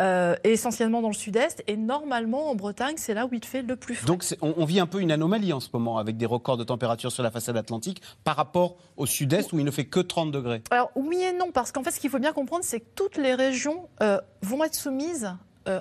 [0.00, 3.76] euh, essentiellement dans le sud-est, et normalement en Bretagne, c'est là où il fait le
[3.76, 4.06] plus frais.
[4.06, 6.64] Donc on, on, vit un peu une anomalie en ce moment avec des records de
[6.64, 10.30] température sur la façade atlantique par rapport au sud-est où il ne fait que 30
[10.30, 10.62] degrés.
[10.70, 13.16] Alors oui et non, parce qu'en fait, ce qu'il faut bien comprendre, c'est que toutes
[13.16, 15.30] les régions euh, vont être soumises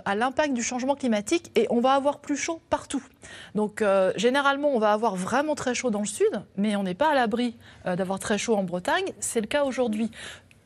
[0.05, 3.03] à l'impact du changement climatique et on va avoir plus chaud partout.
[3.53, 6.95] Donc euh, généralement, on va avoir vraiment très chaud dans le sud, mais on n'est
[6.95, 9.05] pas à l'abri euh, d'avoir très chaud en Bretagne.
[9.19, 10.11] C'est le cas aujourd'hui.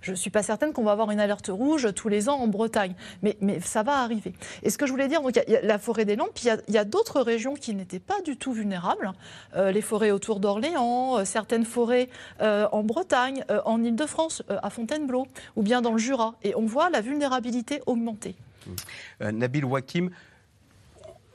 [0.02, 2.48] Je ne suis pas certaine qu'on va avoir une alerte rouge tous les ans en
[2.48, 4.34] Bretagne, mais, ça va arriver.
[4.64, 6.78] Et ce que je voulais dire, il y, a la forêt des puis il y
[6.78, 9.12] a, d'autres régions qui n'étaient pas du tout vulnérables.
[9.58, 12.08] Euh, les forêts autour d'Orléans, euh, certaines forêts
[12.42, 15.28] euh, en Bretagne, en Ile-de-France, à Fontainebleau,
[15.58, 16.36] ou bien dans le Jura.
[16.44, 18.36] Et on voit la vulnérabilité augmenter.
[19.22, 20.10] Euh, Nabil Wakim,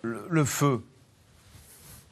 [0.02, 0.82] le, le, feu,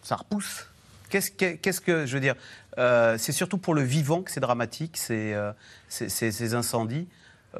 [0.02, 0.66] ça repousse
[1.10, 2.36] Qu'est-ce que, qu'est-ce que, je veux dire,
[2.78, 5.52] euh, c'est surtout pour le vivant que c'est dramatique, ces, euh,
[5.88, 7.06] ces, ces incendies.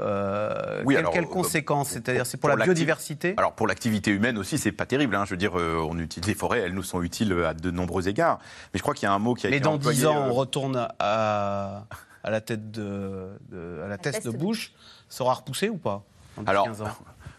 [0.01, 3.35] Euh, oui, quelles, alors, quelles conséquences C'est-à-dire, c'est pour, pour la biodiversité?
[3.37, 5.15] Alors, pour l'activité humaine aussi, c'est pas terrible.
[5.15, 5.25] Hein.
[5.27, 8.09] Je veux dire, euh, on utilise les forêts, elles nous sont utiles à de nombreux
[8.09, 8.39] égards.
[8.73, 10.07] Mais je crois qu'il y a un mot qui a Mais été dans employé, 10
[10.07, 11.85] ans, euh, on retourne à,
[12.25, 14.73] à la tête de, de à la tête de Bush.
[15.09, 16.03] Ça aura repoussé ou pas?
[16.37, 16.89] Dans 10, Alors, 15 ans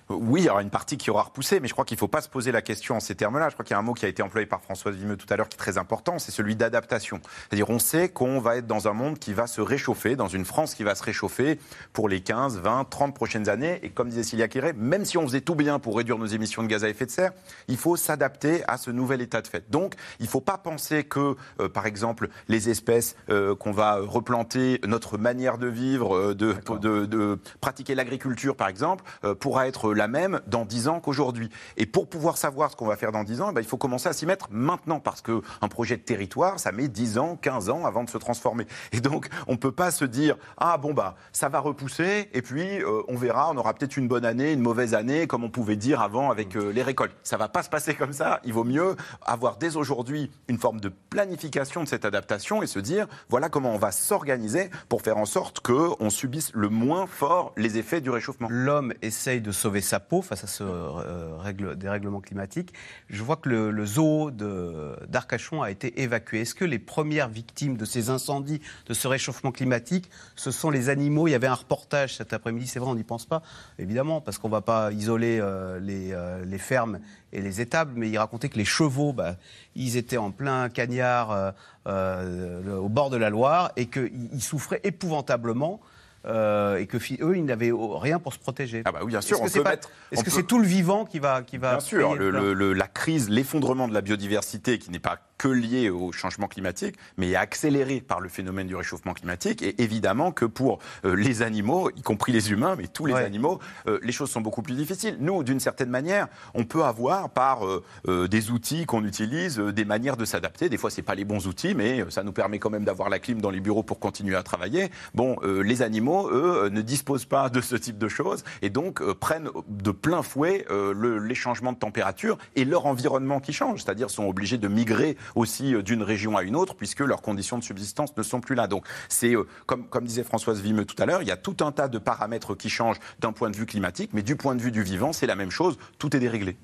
[0.10, 2.08] oui, il y aura une partie qui aura repoussé, mais je crois qu'il ne faut
[2.08, 3.50] pas se poser la question en ces termes-là.
[3.50, 5.28] Je crois qu'il y a un mot qui a été employé par Françoise Vimeux tout
[5.30, 7.22] à l'heure qui est très important, c'est celui d'adaptation.
[7.48, 10.46] C'est-à-dire, on sait qu'on va être dans un monde qui va se réchauffer, dans une
[10.46, 11.60] France qui va se réchauffer
[11.94, 13.80] pour les 15, 20, 30 prochaines années.
[13.84, 16.64] Et comme disait Cilia Quiré, même si on faisait tout bien pour réduire nos émissions
[16.64, 17.32] de gaz à effet de serre,
[17.68, 19.70] il faut s'adapter à ce nouvel état de fait.
[19.70, 23.98] Donc, il ne faut pas penser que, euh, par exemple, les espèces euh, qu'on va
[24.00, 29.04] replanter, notre manière de vivre, euh, de, de, de, pratiquer l'agriculture, par exemple,
[29.40, 31.50] pourra être la même dans 10 ans qu'aujourd'hui.
[31.78, 33.78] Et pour pouvoir savoir ce qu'on va faire dans 10 ans, eh ben, il faut
[33.78, 37.70] commencer à s'y mettre maintenant, parce qu'un projet de territoire, ça met 10 ans, 15
[37.70, 38.68] ans avant de se transformer.
[38.92, 42.42] Et donc, on ne peut pas se dire, ah bon, bah, ça va repousser, et
[42.42, 45.50] puis euh, on verra, on aura peut-être une bonne année, une mauvaise année, comme on
[45.50, 47.16] pouvait dire avant avec euh, les récoltes.
[47.24, 48.40] Ça va pas se passer comme ça.
[48.44, 52.80] Il vaut mieux avoir dès aujourd'hui une forme de planification de cette adaptation et se
[52.80, 57.54] dire, voilà comment on va s'organiser pour faire en sorte qu'on subisse le moins fort
[57.58, 58.48] les effets du réchauffement.
[58.50, 62.74] L'homme essaye de sauver sa peau face à ce euh, règle, dérèglement climatique.
[63.10, 66.42] Je vois que le, zoo d'Arcachon a été évacué.
[66.42, 70.90] Est-ce que les premières victimes de ces incendies, de ce réchauffement climatique, ce sont les
[70.90, 71.28] animaux?
[71.28, 73.44] Il y avait un reportage cet après-midi, c'est vrai, on n'y pense pas,
[73.78, 77.00] évidemment, parce qu'on ne va pas isoler euh, les, euh, les fermes
[77.32, 79.36] et les étables, mais il racontait que les chevaux, bah,
[79.76, 81.54] ils étaient en plein cagnard
[81.86, 85.82] au bord de la Loire et qu'ils ils souffraient épouvantablement.
[86.26, 88.82] Euh, et que eux, ils n'avaient rien pour se protéger.
[88.86, 90.44] Ah bah oui, bien sûr, Est-ce on que c'est mettre- Est-ce on que peut- c'est
[90.48, 93.94] tout le vivant qui va qui va Bien sûr, le- le- la crise, l'effondrement de
[93.94, 98.30] la biodiversité qui n'est pas que lié au changement climatique, mais est accéléré par le
[98.30, 99.62] phénomène du réchauffement climatique.
[99.62, 103.26] Et évidemment que pour euh, les animaux, y compris les humains, mais tous les Ouais.
[103.26, 105.18] animaux, euh, les choses sont beaucoup plus difficiles.
[105.20, 110.16] Nous, d'une certaine manière, on peut avoir par euh, des outils qu'on utilise, des manières
[110.16, 110.70] de s'adapter.
[110.70, 113.20] Des fois, c'est pas les bons outils, mais ça nous permet quand même d'avoir la
[113.20, 114.92] clim dans les bureaux pour continuer à travailler.
[115.14, 119.50] Bon, les animaux, eux, ne disposent pas de ce type de choses et donc prennent
[119.68, 124.26] de plein fouet le- les changements de température et leur environnement qui change, c'est-à-dire sont
[124.26, 128.16] obligés de migrer aussi euh, d'une région à une autre puisque leurs conditions de subsistance
[128.16, 128.68] ne sont plus là.
[128.68, 131.72] Donc c'est euh, comme, disait Françoise Vimeux tout à l'heure, il y a tout un
[131.72, 134.72] tas de paramètres qui changent d'un point de vue climatique, mais du point de vue
[134.72, 136.58] du vivant, c'est la même chose, tout est déréglé.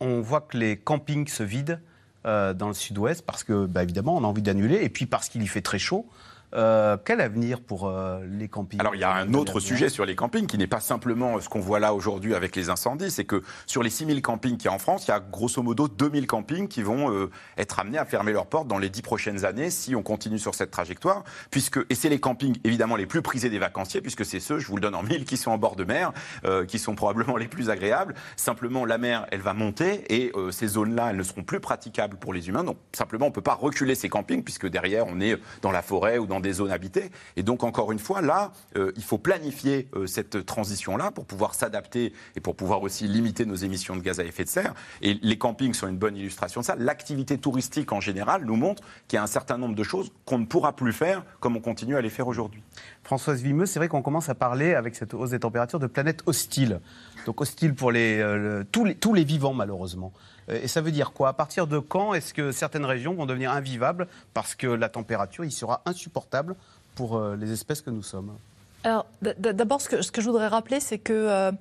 [0.00, 1.78] on voit que les campings se vident
[2.26, 5.28] euh, dans le sud-ouest parce que, bah, évidemment, on a envie d'annuler et puis parce
[5.28, 6.06] qu'il y fait très chaud.
[6.54, 10.04] Euh, quel avenir pour euh, les campings Alors il y a un autre sujet sur
[10.04, 13.24] les campings qui n'est pas simplement ce qu'on voit là aujourd'hui avec les incendies, c'est
[13.24, 15.88] que sur les 6000 campings qu'il y a en France, il y a grosso modo
[15.88, 19.44] 2000 campings qui vont euh, être amenés à fermer leurs portes dans les 10 prochaines
[19.44, 23.22] années si on continue sur cette trajectoire, puisque et c'est les campings évidemment les plus
[23.22, 25.58] prisés des vacanciers, puisque c'est ceux, je vous le donne en mille, qui sont en
[25.58, 26.12] bord de mer,
[26.68, 28.14] qui sont probablement les plus agréables.
[28.36, 32.32] Simplement la mer, elle va monter et ces zones-là, elles ne seront plus praticables pour
[32.32, 32.64] les humains.
[32.64, 35.82] Donc simplement, on ne peut pas reculer ces campings puisque derrière, on est dans la
[35.82, 37.10] forêt ou dans des zones habitées.
[37.36, 41.54] Et donc, encore une fois, là, euh, il faut planifier euh, cette transition-là pour pouvoir
[41.54, 44.74] s'adapter et pour pouvoir aussi limiter nos émissions de gaz à effet de serre.
[45.02, 46.76] Et les campings sont une bonne illustration de ça.
[46.76, 50.38] L'activité touristique en général nous montre qu'il y a un certain nombre de choses qu'on
[50.38, 52.62] ne pourra plus faire comme on continue à les faire aujourd'hui.
[53.06, 56.24] Françoise Vimeux, c'est vrai qu'on commence à parler, avec cette hausse des températures, de planète
[56.26, 56.80] hostile.
[57.24, 60.12] Donc hostile pour euh, les, tous les vivants, malheureusement.
[60.48, 61.28] Euh, Et ça veut dire quoi?
[61.28, 64.08] À partir de quand est-ce que certaines régions vont devenir invivables?
[64.34, 66.56] Parce que la température y sera insupportable
[66.96, 68.32] pour euh, les espèces que nous sommes
[68.82, 71.52] Alors, d'abord, ce que, je voudrais rappeler, c'est que,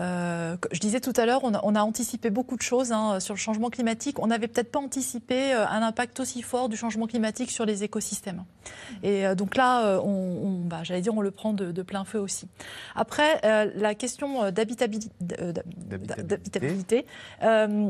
[0.00, 3.20] euh, je disais tout à l'heure, on a, on a anticipé beaucoup de choses hein,
[3.20, 4.18] sur le changement climatique.
[4.18, 7.84] On n'avait peut-être pas anticipé euh, un impact aussi fort du changement climatique sur les
[7.84, 8.44] écosystèmes.
[9.02, 12.04] Et euh, donc là, on, on- bah, j'allais dire, on le prend de, de plein
[12.04, 12.48] feu aussi.
[12.96, 15.62] Après, euh, la question d'habitabilité, d'hab-
[16.22, 17.06] d'habitabilité,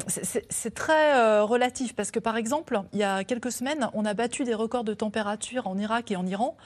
[0.08, 4.44] c'est- très relatif parce que, par exemple, il y a quelques semaines, on a battu
[4.44, 6.56] des records de température en Irak et en Iran.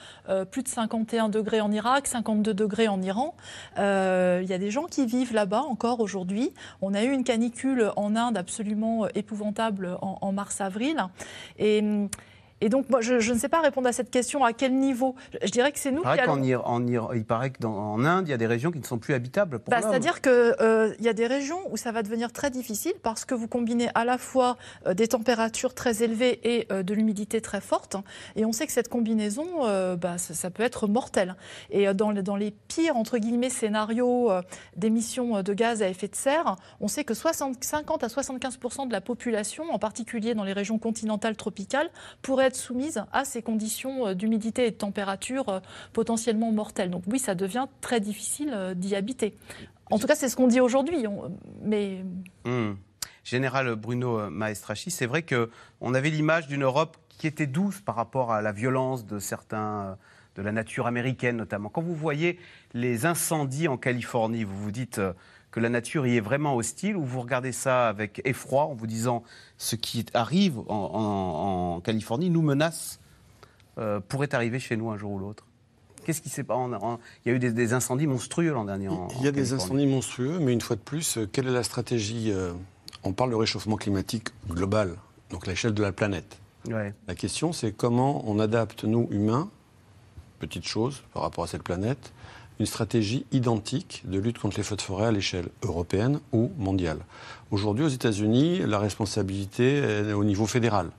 [0.51, 3.35] Plus de 51 degrés en Irak, 52 degrés en Iran.
[3.77, 6.51] Il y a des gens qui vivent là-bas encore aujourd'hui.
[6.81, 11.05] On a eu une canicule en Inde absolument épouvantable en, mars-avril.
[11.57, 11.83] Et.
[12.61, 15.15] Et donc, moi, je, je ne sais pas répondre à cette question à quel niveau.
[15.43, 16.61] Je, dirais que c'est nous Il paraît qui allons...
[16.63, 18.85] qu'en en il paraît que dans- en Inde, il y a des régions qui ne
[18.85, 19.81] sont plus habitables pour Bah.
[19.81, 23.47] C'est-à-dire qu'il y a des régions où ça va devenir très difficile parce que vous
[23.47, 27.95] combinez à la fois euh, des températures très élevées et euh, de l'humidité très forte.
[28.35, 31.35] Et on sait que cette combinaison, euh, bah, ça, ça peut être mortel.
[31.71, 34.41] Et euh, dans, les- dans les pires, entre guillemets, scénarios euh,
[34.75, 38.87] d'émissions euh, de gaz à effet de serre, on sait que 60 50 à 75%
[38.87, 41.89] de la population, en particulier dans les régions continentales tropicales,
[42.21, 45.59] pourrait soumise à ces conditions euh, d'humidité et de température euh,
[45.93, 46.89] potentiellement mortelles.
[46.89, 49.35] Donc oui, ça devient très difficile euh, d'y habiter.
[49.91, 51.07] En tout cas, c'est ce qu'on dit aujourd'hui.
[51.07, 51.31] on-
[51.63, 52.03] Mais
[52.45, 52.73] Hmm.
[53.23, 58.31] Général Bruno Maestrachi, c'est vrai qu'on avait l'image d'une Europe qui était douce par rapport
[58.31, 59.97] à la violence de certains,
[60.35, 61.69] de la nature américaine notamment.
[61.69, 62.39] Quand vous voyez
[62.73, 65.01] les incendies en Californie, vous vous dites
[65.59, 68.87] que la nature y est vraiment hostile ou vous regardez ça avec effroi en vous
[68.87, 69.23] disant
[69.57, 72.99] ce qui arrive en, en- en Californie nous menace,
[73.77, 75.45] euh, pourrait arriver chez nous un jour ou l'autre?
[76.05, 78.87] Qu'est-ce qui s'est en- Il y a eu des, des incendies monstrueux l'an dernier.
[78.87, 81.51] en- Il y a des incendies monstrueux, mais une fois de plus, euh, quelle est
[81.51, 82.53] la stratégie euh,
[83.03, 84.95] On parle de réchauffement climatique global,
[85.29, 86.37] donc à l'échelle de la planète.
[86.67, 86.93] Ouais.
[87.07, 89.49] La question, c'est comment on adapte, nous, humains,
[90.39, 92.11] petite chose par rapport à cette planète,
[92.59, 96.99] une stratégie identique de lutte contre les feux de forêt à l'échelle européenne ou mondiale.
[97.51, 100.89] Aujourd'hui, aux États-Unis, la responsabilité est au niveau fédéral.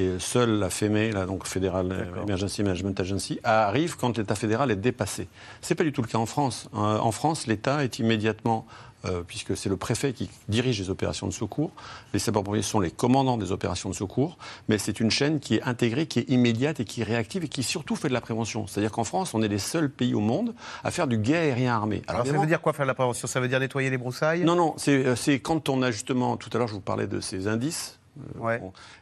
[0.00, 4.76] Et seule la FEME, là, donc Federal Emergency Management Agency, arrive quand l'État fédéral est
[4.76, 5.28] dépassé.
[5.60, 6.68] Ce n'est pas du tout le cas en France.
[6.74, 8.66] Euh, en France, l'État est immédiatement
[9.06, 11.70] euh, puisque c'est le préfet qui dirige les opérations de secours.
[12.12, 14.36] Les sapeurs-pompiers sont les commandants des opérations de secours,
[14.68, 17.48] mais c'est une chaîne qui est intégrée, qui est immédiate et qui est réactive et
[17.48, 18.66] qui surtout fait de la prévention.
[18.66, 21.74] C'est-à-dire qu'en France, on est les seuls pays au monde à faire du guet aérien
[21.74, 22.02] armé.
[22.08, 23.26] Alors, ça veut dire quoi faire de la prévention?
[23.26, 24.44] Ça veut dire nettoyer les broussailles?
[24.44, 27.20] Non, non, c'est euh, quand on a justement, tout à l'heure je vous parlais de
[27.20, 27.99] ces indices,
[28.40, 28.58] euh,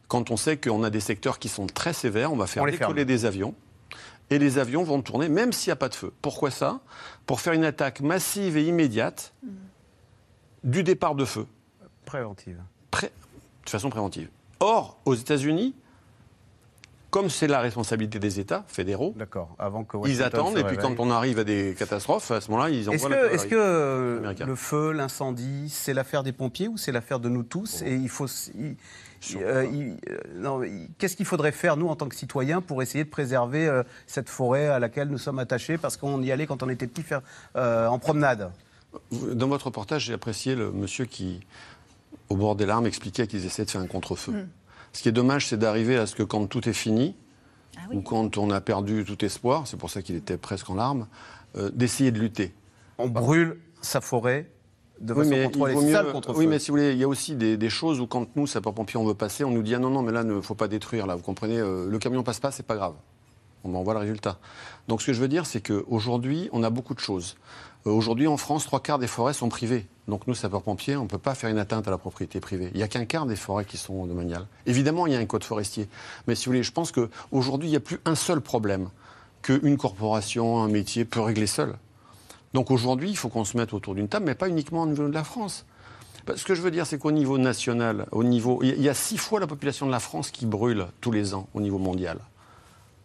[0.09, 3.05] quand on sait qu'on a des secteurs qui sont très sévères, on va faire décoller
[3.05, 3.55] des avions
[4.31, 6.13] et les avions vont tourner même s'il n'y a pas de feu.
[6.21, 6.81] Pourquoi ça?
[7.27, 9.33] Pour faire une attaque massive et immédiate.
[9.43, 9.49] Mm
[10.65, 11.47] du départ de feu.
[12.05, 12.61] Préventive.
[13.65, 14.29] de façon préventive.
[14.61, 15.75] Or, aux États-Unis,
[17.11, 19.15] comme c'est la responsabilité des États fédéraux,
[19.59, 22.71] Avant que ils attendent et puis quand on arrive à des catastrophes, à ce moment-là,
[22.71, 23.33] ils envoient.
[23.33, 27.29] Est-ce que, est euh, le feu, l'incendie, c'est l'affaire des pompiers ou c'est l'affaire de
[27.29, 28.27] nous tous Et il faut.
[29.35, 29.67] Euh,
[30.45, 30.69] euh,
[30.99, 34.69] qu'est-ce qu'il faudrait faire, nous, en tant que citoyens, pour essayer de préserver cette forêt
[34.69, 37.23] à laquelle nous sommes attachés parce qu'on y allait quand on était petit faire,
[37.55, 38.53] en promenade?
[39.13, 41.41] Dans votre reportage, j'ai apprécié le monsieur qui,
[42.29, 44.33] au bord des larmes, expliquait qu'ils essaient de faire un contre-feu.
[44.33, 44.49] Hmm.
[44.93, 47.15] Ce qui est dommage, c'est d'arriver à ce que quand tout est fini,
[47.77, 50.75] ah ou quand on a perdu tout espoir, c'est pour ça qu'il était presque en
[50.75, 51.07] larmes,
[51.57, 52.55] euh, d'essayer de lutter.
[52.99, 54.51] On brûle sa forêt
[55.01, 57.71] de oui, façon contrôlée, contre Oui, mais si vous voulez, il y a aussi des,
[57.71, 60.13] choses où quand nous, sapeurs-pompiers, on veut passer, on nous dit ah non, non, mais
[60.13, 62.67] là, il ne faut pas détruire, là, vous comprenez, euh, le camion passe pas, c'est
[62.67, 62.95] pas grave.
[63.65, 64.39] On en voit le résultat.
[64.87, 67.37] Donc ce que je veux dire, c'est qu'aujourd'hui, on a beaucoup de choses.
[67.87, 69.87] Euh, aujourd'hui, en France, trois quarts des forêts sont privées.
[70.09, 72.71] Donc nous, sapeurs-pompiers, on ne peut pas faire une atteinte à la propriété privée.
[72.73, 74.47] Il n'y a qu'un quart des forêts qui sont domaniales.
[74.67, 75.89] Évidemment, il y a un code forestier.
[76.27, 78.89] Mais si vous voulez, je pense qu'aujourd'hui, il n'y a plus un seul problème
[79.43, 81.77] qu'une corporation, un métier peut régler seul.
[82.55, 85.07] Donc aujourd'hui, il faut qu'on se mette autour d'une table, mais pas uniquement au niveau
[85.07, 85.67] de la France.
[86.35, 89.19] Ce que je veux dire, c'est qu'au niveau national, au niveau, il y a six
[89.19, 92.19] fois la population de la France qui brûle tous les ans au niveau mondial.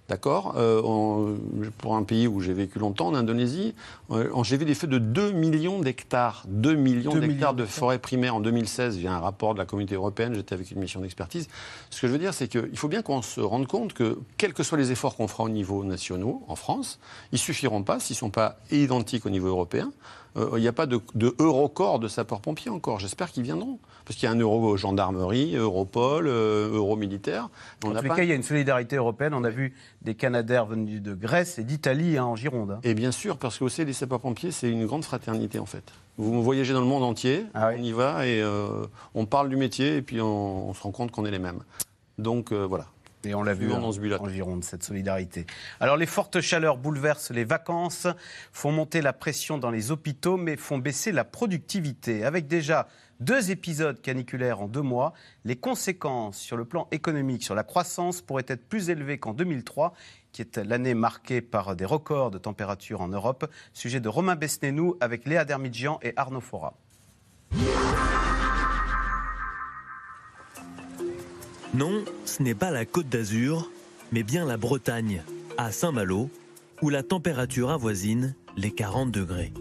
[0.09, 1.37] D'accord euh,
[1.77, 3.73] Pour un pays où j'ai vécu longtemps, en Indonésie,
[4.11, 6.43] euh, j'ai vu des feux de 2 millions d'hectares.
[6.49, 8.97] 2 millions d'hectares de forêts primaires en 2016.
[8.97, 11.47] Il y a un rapport de la communauté européenne, j'étais avec une mission d'expertise.
[11.89, 14.53] Ce que je veux dire, c'est qu'il faut bien qu'on se rende compte que, quels
[14.53, 16.99] que soient les efforts qu'on fera au niveau national, en France,
[17.31, 19.91] ils ne suffiront pas s'ils ne sont pas identiques au niveau européen.
[20.35, 22.99] Euh, il n'y a pas de, de Eurocorps de sapeurs-pompiers encore.
[22.99, 23.79] J'espère qu'ils viendront.
[24.05, 27.49] Parce qu'il y a un euro gendarmerie, Europol, euh, euro militaire.
[27.85, 29.33] En tous les cas, il y a une solidarité européenne.
[29.33, 32.71] On a vu des Canadaires venus de Grèce et d'Italie hein, en Gironde.
[32.71, 32.79] Hein.
[32.83, 35.83] Et bien sûr, parce que aussi les sapeurs-pompiers, c'est une grande fraternité en fait.
[36.17, 39.55] Vous voyagez dans le monde entier, ah on y va et euh, on parle du
[39.55, 41.63] métier et puis on, se rend compte qu'on est les mêmes.
[42.19, 42.87] Donc voilà.
[43.25, 43.91] Et on l'a vu en,
[44.29, 45.45] Gironde, cette solidarité.
[45.79, 48.07] Alors les fortes chaleurs bouleversent les vacances,
[48.51, 52.25] font monter la pression dans les hôpitaux, mais font baisser la productivité.
[52.25, 52.88] Avec déjà
[53.21, 55.13] deux épisodes caniculaires en deux mois,
[55.45, 59.93] les conséquences sur le plan économique, sur la croissance, pourraient être plus élevées qu'en 2003,
[60.33, 63.49] qui est l'année marquée par des records de température en Europe.
[63.71, 66.73] Sujet de Romain Besnénou avec Léa Dermidjian et Arnaud Fora.
[71.73, 73.71] Non, ce n'est pas la Côte d'Azur,
[74.12, 75.23] mais bien la Bretagne,
[75.57, 76.29] à Saint-Malo,
[76.83, 79.51] où la température avoisine les 40 degrés.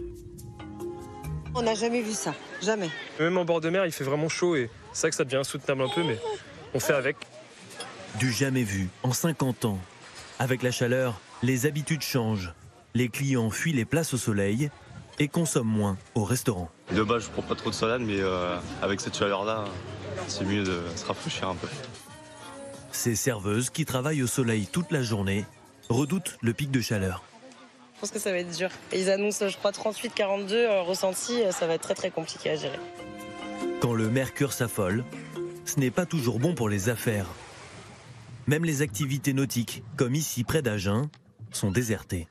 [1.55, 2.89] On n'a jamais vu ça, jamais.
[3.19, 5.37] Même en bord de mer, il fait vraiment chaud et c'est vrai que ça devient
[5.37, 6.19] insoutenable un peu, mais
[6.75, 7.17] on fait avec.
[8.19, 9.79] Du jamais vu en 50 ans.
[10.37, 12.53] Avec la chaleur, les habitudes changent.
[12.93, 14.69] Les clients fuient les places au soleil
[15.17, 16.69] et consomment moins au restaurant.
[16.91, 19.65] De base, je prends pas trop de salade, mais euh, avec cette chaleur-là,
[20.27, 21.67] c'est mieux de se rafraîchir un peu.
[22.93, 25.45] Ces serveuses qui travaillent au soleil toute la journée
[25.89, 27.23] redoutent le pic de chaleur.
[27.95, 28.69] Je pense que ça va être dur.
[28.93, 32.55] Ils annoncent, je crois, 38-42 euh, ressenti, euh, ça va être très très compliqué à
[32.55, 32.79] gérer.
[33.81, 35.03] Quand le mercure s'affole,
[35.65, 37.27] ce n'est pas toujours bon pour les affaires.
[38.47, 41.09] Même les activités nautiques, comme ici près d'Agen,
[41.51, 42.27] sont désertées.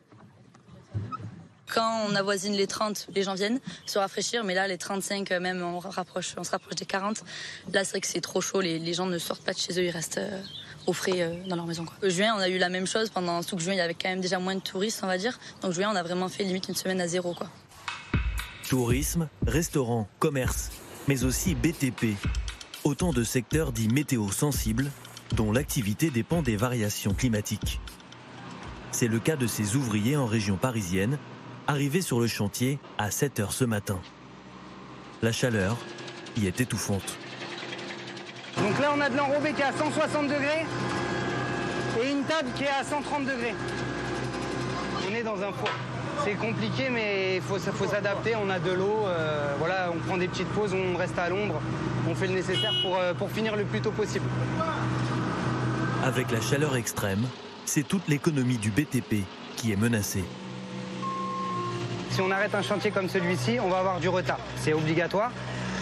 [1.73, 5.41] Quand on avoisine les 30, les gens viennent se rafraîchir, mais là, les 35, euh,
[5.41, 6.35] même, on, se rapproche
[6.77, 7.25] des 40.
[7.73, 9.85] Là, c'est vrai que c'est trop chaud, les, gens ne sortent pas de chez eux,
[9.85, 10.43] ils restent euh,
[10.87, 11.87] au frais euh, dans leur maison.
[11.87, 12.11] Quoi.
[12.11, 13.09] Juin, on a eu la même chose.
[13.09, 15.39] Pendant tout juin, il y avait quand même déjà moins de touristes, on va dire.
[15.63, 17.35] Donc, juin, on a vraiment fait limite une semaine à zéro.
[18.69, 20.71] Tourisme, restaurant, commerce,
[21.09, 22.17] mais aussi BTP.
[22.85, 24.91] Autant de secteurs dits météo sensibles,
[25.37, 27.81] dont l'activité dépend des variations climatiques.
[28.91, 31.17] C'est le cas de ces ouvriers en région parisienne
[31.67, 34.01] arrivé sur le chantier à 7 heures ce matin.
[35.23, 35.77] La chaleur
[36.37, 37.17] y est étouffante.
[38.59, 40.67] Donc là, on a de l'enrobé qui est à 160 degrés
[42.03, 43.55] et une table qui est à 130 degrés.
[45.09, 45.71] On est dans un four.
[46.25, 48.37] C'est compliqué, mais il faut, faut s'adapter.
[48.37, 51.61] On a de l'eau, euh, voilà, on prend des petites pauses, on reste à l'ombre,
[52.09, 54.27] on fait le nécessaire pour, euh, pour finir le plus tôt possible.
[56.05, 57.25] Avec la chaleur extrême,
[57.65, 59.25] c'est toute l'économie du BTP
[59.57, 60.25] qui est menacée.
[62.13, 64.39] Si on arrête un chantier comme celui-ci, on va avoir du retard.
[64.57, 65.33] C'est obligatoire.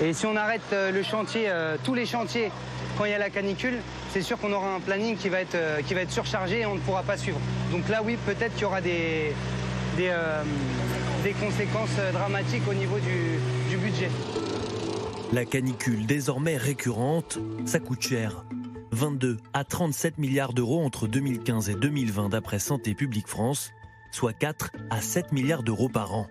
[0.01, 2.53] Et si on arrête euh, le chantier, euh, tous les chantiers,
[2.97, 3.79] quand il y a la canicule,
[4.13, 6.67] c'est sûr qu'on aura un planning qui va, être, euh, qui va être surchargé et
[6.67, 7.41] on ne pourra pas suivre.
[7.73, 9.35] Donc là, oui, peut-être qu'il y aura des,
[9.97, 10.13] des,
[11.41, 14.09] conséquences dramatiques au niveau du, du budget.
[15.33, 18.45] La canicule désormais récurrente, ça coûte cher.
[18.93, 23.73] 22 à 37 milliards d'euros entre 2015 et 2020 d'après Santé publique France,
[24.11, 26.27] soit 4 à 7 milliards d'euros par an.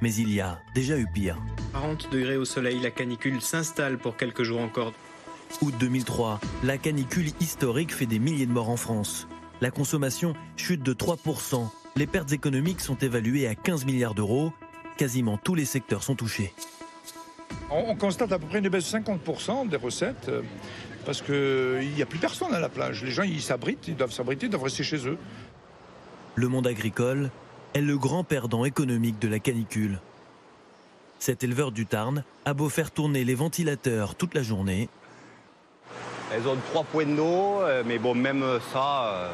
[0.00, 1.38] Mais il y a déjà eu pire.
[1.72, 4.92] 40 degrés au soleil, la canicule s'installe pour quelques jours encore.
[5.60, 9.28] Août 2003, la canicule historique fait des milliers de morts en France.
[9.60, 11.68] La consommation chute de 3%.
[11.94, 14.52] Les pertes économiques sont évaluées à 15 milliards d'euros.
[14.96, 16.52] Quasiment tous les secteurs sont touchés.
[17.70, 20.42] On, on constate à peu près une baisse de 50% des recettes euh,
[21.04, 23.04] parce qu'il n'y a plus personne à la plage.
[23.04, 25.18] Les gens, ils s'abritent, ils doivent s'abriter, ils doivent rester chez eux.
[26.34, 27.30] Le monde agricole
[27.74, 30.00] est le grand perdant économique de la canicule.
[31.18, 34.88] Cet éleveur du Tarn a beau faire tourner les ventilateurs toute la journée,
[36.34, 39.32] Elles ont trois points d'eau, euh, mais bon, même ça, euh,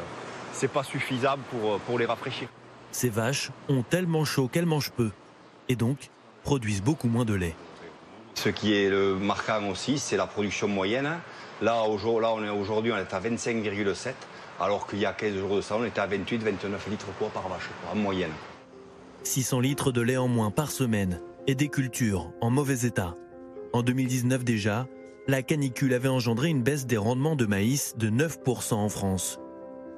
[0.53, 2.49] c'est pas suffisable pour, euh, pour les rafraîchir.
[2.91, 5.13] ces vaches ont tellement chaud qu'elles mangent peu
[5.69, 6.11] et donc
[6.43, 7.55] produisent beaucoup moins de lait.
[8.35, 11.21] Ce qui est le marquant aussi, c'est la production moyenne.
[11.63, 14.15] Là, aujourd'hui, on est à 25,7,
[14.61, 17.29] alors qu'il y a 15 jours de ça, on était à 28, 29 litres quoi
[17.29, 18.33] par vache, quoi, en moyenne.
[19.25, 23.17] 600 litres de lait en moins par semaine et des cultures en mauvais état.
[23.73, 24.87] En 2019 déjà,
[25.27, 29.39] la canicule avait engendré une baisse des rendements de maïs de 9% en France.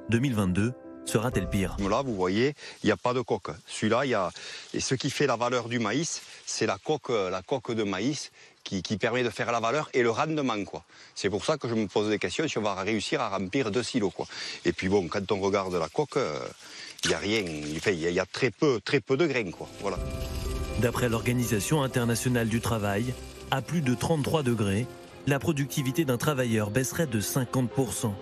[0.08, 0.72] 2022
[1.04, 1.76] sera-t-elle pire?
[1.88, 3.50] Là, vous voyez, il n'y a pas de coque.
[3.66, 4.30] Celui-là, il y a.
[4.74, 8.32] Et ce qui fait la valeur du maïs, c'est la coque, la coque de maïs
[8.64, 10.84] qui, permet de faire la valeur et le rendement, quoi.
[11.14, 13.70] C'est pour ça que je me pose des questions si on va réussir à remplir
[13.70, 14.26] deux silos, quoi.
[14.64, 16.38] Et puis bon, quand on regarde la coque, euh,
[17.04, 17.40] il n'y a rien.
[17.40, 19.68] Il y, y a très peu, très peu de graines, quoi.
[19.80, 19.98] Voilà.
[20.78, 23.12] D'après l'Organisation internationale du travail,
[23.50, 24.86] à plus de 33 degrés,
[25.26, 28.12] la productivité d'un travailleur baisserait de 50%.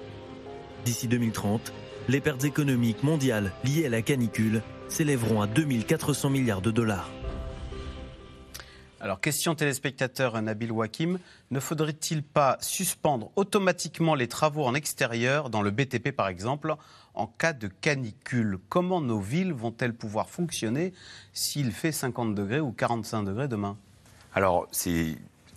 [0.84, 1.72] D'ici 2030,
[2.08, 7.10] les pertes économiques mondiales liées à la canicule s'élèveront à 2400 milliards de dollars.
[9.00, 11.20] Alors, question téléspectateur Nabil Wakim,
[11.52, 16.74] ne faudrait-il pas suspendre automatiquement les travaux en extérieur, dans le BTP par exemple,
[17.14, 18.58] en cas de canicule?
[18.68, 20.92] Comment nos villes vont-elles pouvoir fonctionner
[21.32, 23.76] s'il fait 50 degrés ou 45 degrés demain?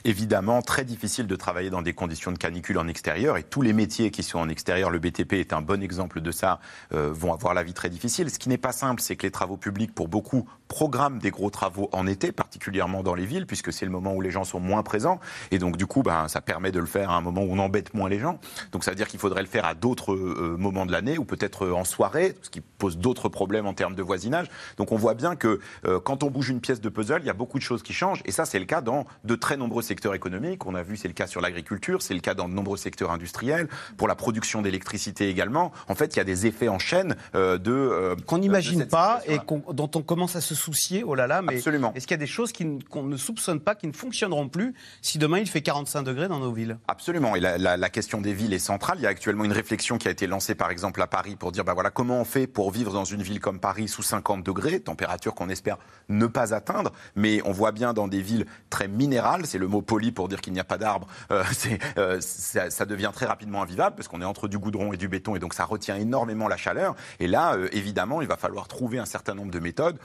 [0.05, 3.73] Évidemment très difficile de travailler dans des conditions de canicule en extérieur et tous les
[3.73, 6.59] métiers qui sont en extérieur, le BTP est un bon exemple de ça,
[6.93, 8.29] euh, vont avoir la vie très difficile.
[8.29, 11.49] Ce qui n'est pas simple, c'est que les travaux publics, pour beaucoup, programment des gros
[11.49, 14.61] travaux en été, particulièrement dans les villes, puisque c'est le moment où les gens sont
[14.61, 15.19] moins présents.
[15.51, 17.59] Et donc, du coup, ben, ça permet de le faire à un moment où on
[17.59, 18.39] embête moins les gens.
[18.71, 21.25] Donc, ça veut dire qu'il faudrait le faire à d'autres euh, moments de l'année ou
[21.25, 24.47] peut-être euh, en soirée, ce qui pose d'autres problèmes en termes de voisinage.
[24.77, 27.29] Donc, on voit bien que euh, quand on bouge une pièce de puzzle, il y
[27.29, 28.21] a beaucoup de choses qui changent.
[28.23, 30.65] Et ça, c'est le cas dans de très nombreux secteurs économiques.
[30.65, 33.11] On a vu, c'est le cas sur l'agriculture, c'est le cas dans de nombreux secteurs
[33.11, 33.67] industriels,
[33.97, 35.73] pour la production d'électricité également.
[35.89, 37.73] En fait, il y a des effets en chaîne euh, de.
[37.73, 39.37] euh, Qu'on n'imagine pas et
[39.73, 41.55] dont on commence à se soucier, oh là là, mais
[41.95, 42.53] est-ce qu'il y a des choses
[42.89, 46.39] qu'on ne soupçonne pas, qui ne fonctionneront plus si demain il fait 45 degrés dans
[46.39, 46.77] nos villes?
[46.87, 47.35] Absolument.
[47.35, 48.97] Et la, la- la question des villes est centrale.
[48.99, 51.51] Il y a actuellement une réflexion qui a été lancée, par exemple, à Paris pour
[51.51, 54.41] dire, bah voilà, comment on fait pour vivre dans une ville comme Paris sous 50
[54.45, 55.77] degrés, température qu'on espère
[56.07, 56.91] ne pas atteindre.
[57.15, 60.41] Mais on voit bien dans des villes très minérales, c'est le mot poli pour dire
[60.41, 61.43] qu'il n'y a pas d'arbres, euh,
[61.97, 65.35] euh, ça, devient très rapidement invivable parce qu'on est entre du goudron et du béton
[65.35, 66.95] et donc ça retient énormément la chaleur.
[67.19, 69.97] Et là, euh, évidemment, il va falloir trouver un certain nombre de méthodes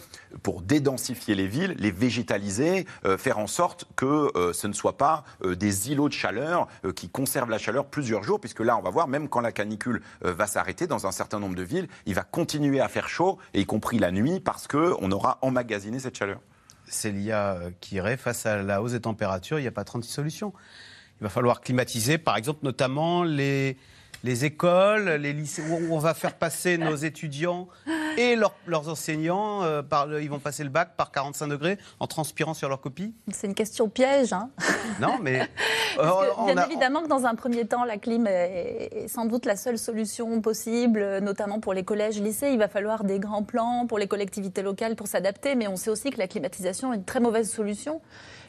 [0.42, 4.96] pour dédensifier les villes, les végétaliser, euh, faire en sorte que euh, ce ne soit
[4.96, 8.90] pas des îlots de chaleur qui conservent la chaleur plusieurs jours, puisque là, on va
[8.90, 12.22] voir, même quand la canicule va s'arrêter dans un certain nombre de villes, il va
[12.22, 16.40] continuer à faire chaud, y compris la nuit, parce qu'on aura emmagasiné cette chaleur.
[16.88, 20.52] Célia euh, Quiré, face à la hausse des températures, il n'y a pas 36 solutions.
[21.20, 23.76] Il va falloir climatiser, par exemple, notamment les,
[24.22, 27.68] les écoles, les lycées, où on va faire passer nos étudiants
[28.16, 31.78] et leurs, leurs enseignants, euh, par le- ils vont passer le bac par 45 degrés
[32.00, 34.32] en transpirant sur leur copie C'est une question piège.
[34.32, 34.50] hein.
[35.00, 35.48] Non, mais...
[35.96, 38.90] Parce que, euh, on bien a- évidemment que dans un premier temps, la clim est,
[38.92, 42.50] est sans doute la seule solution possible, euh, notamment pour les collèges, lycées.
[42.50, 45.90] Il va falloir des grands plans pour les collectivités locales pour s'adapter, mais on sait
[45.90, 48.00] aussi que la climatisation est une très mauvaise solution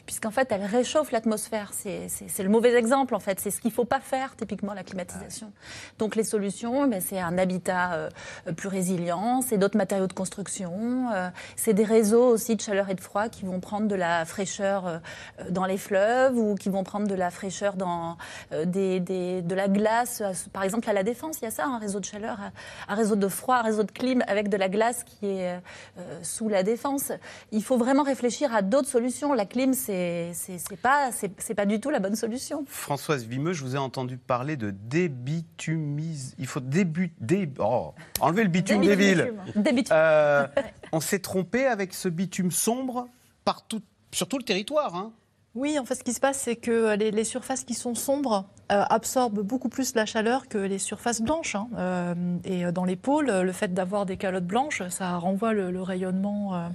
[0.08, 1.72] puisqu'en fait, elle réchauffe l'atmosphère.
[1.74, 2.08] C'est
[2.42, 3.38] le mauvais exemple, en fait.
[3.40, 5.52] C'est ce qu'il ne faut pas faire, typiquement, la climatisation.
[5.98, 8.08] Donc, les solutions, ben, c'est un habitat euh,
[8.56, 12.94] plus résilient, c'est d'autres matériaux de construction, euh, c'est des réseaux aussi de chaleur et
[12.94, 14.98] de froid qui vont prendre de la fraîcheur euh,
[15.50, 18.16] dans les fleuves ou qui vont prendre de la fraîcheur dans
[18.64, 20.22] des, des- de la glace.
[20.54, 22.38] Par exemple, à la Défense, il y a ça, un réseau de chaleur,
[22.88, 25.60] un réseau de froid, un réseau de clim avec de la glace qui est
[26.22, 27.12] sous la Défense.
[27.52, 29.34] Il faut vraiment réfléchir à d'autres solutions.
[29.34, 29.97] La clim, c'est
[30.34, 32.64] c'est pas, c'est c'est pas du tout la bonne solution.
[32.66, 36.34] Françoise Vimeux, je vous ai entendu parler de débitumise.
[36.38, 39.32] Il faut début, dé- oh, enlever le bitume des villes.
[39.90, 40.46] Euh,
[40.92, 43.08] on s'est trompé avec ce bitume sombre
[43.44, 43.80] partout,
[44.12, 44.94] sur tout le territoire.
[44.94, 45.12] hein.
[45.54, 48.46] Oui, en fait, ce qui se passe, c'est que les, les surfaces qui sont sombres
[48.70, 51.54] euh, absorbent beaucoup plus la chaleur que les surfaces blanches.
[51.54, 51.68] hein.
[51.78, 55.82] Euh, et dans les pôles, le fait d'avoir des calottes blanches, ça renvoie le, le
[55.82, 56.70] rayonnement.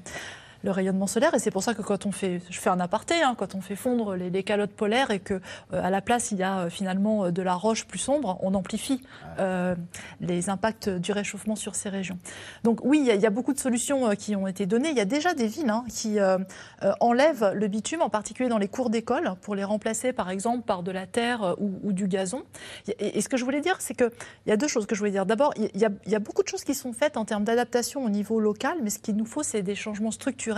[0.64, 3.22] Le rayonnement solaire et c'est pour ça que quand on fait, je fais un aparté,
[3.22, 5.40] hein, quand on fait fondre les, les calottes polaires et que euh,
[5.84, 8.54] à la place il y a euh, finalement euh, de la roche plus sombre, on
[8.54, 9.02] amplifie
[9.40, 9.76] euh,
[10.22, 12.18] les impacts du réchauffement sur ces régions.
[12.64, 14.90] Donc oui, il y, a- il y a beaucoup de solutions qui ont été données.
[14.90, 16.18] Il y a déjà des villes hein, qui
[17.00, 20.84] enlèvent le bitume, en particulier dans les cours d'école, pour les remplacer par exemple par
[20.84, 22.44] de la terre ou, ou du gazon.
[22.88, 24.10] Et, et ce que je voulais dire, c'est qu'il
[24.48, 25.26] y a deux choses que je voulais dire.
[25.26, 27.44] D'abord, il y, a, il y a beaucoup de choses qui sont faites en termes
[27.44, 30.53] d'adaptation au niveau local, mais ce qu'il nous faut, c'est des changements structurels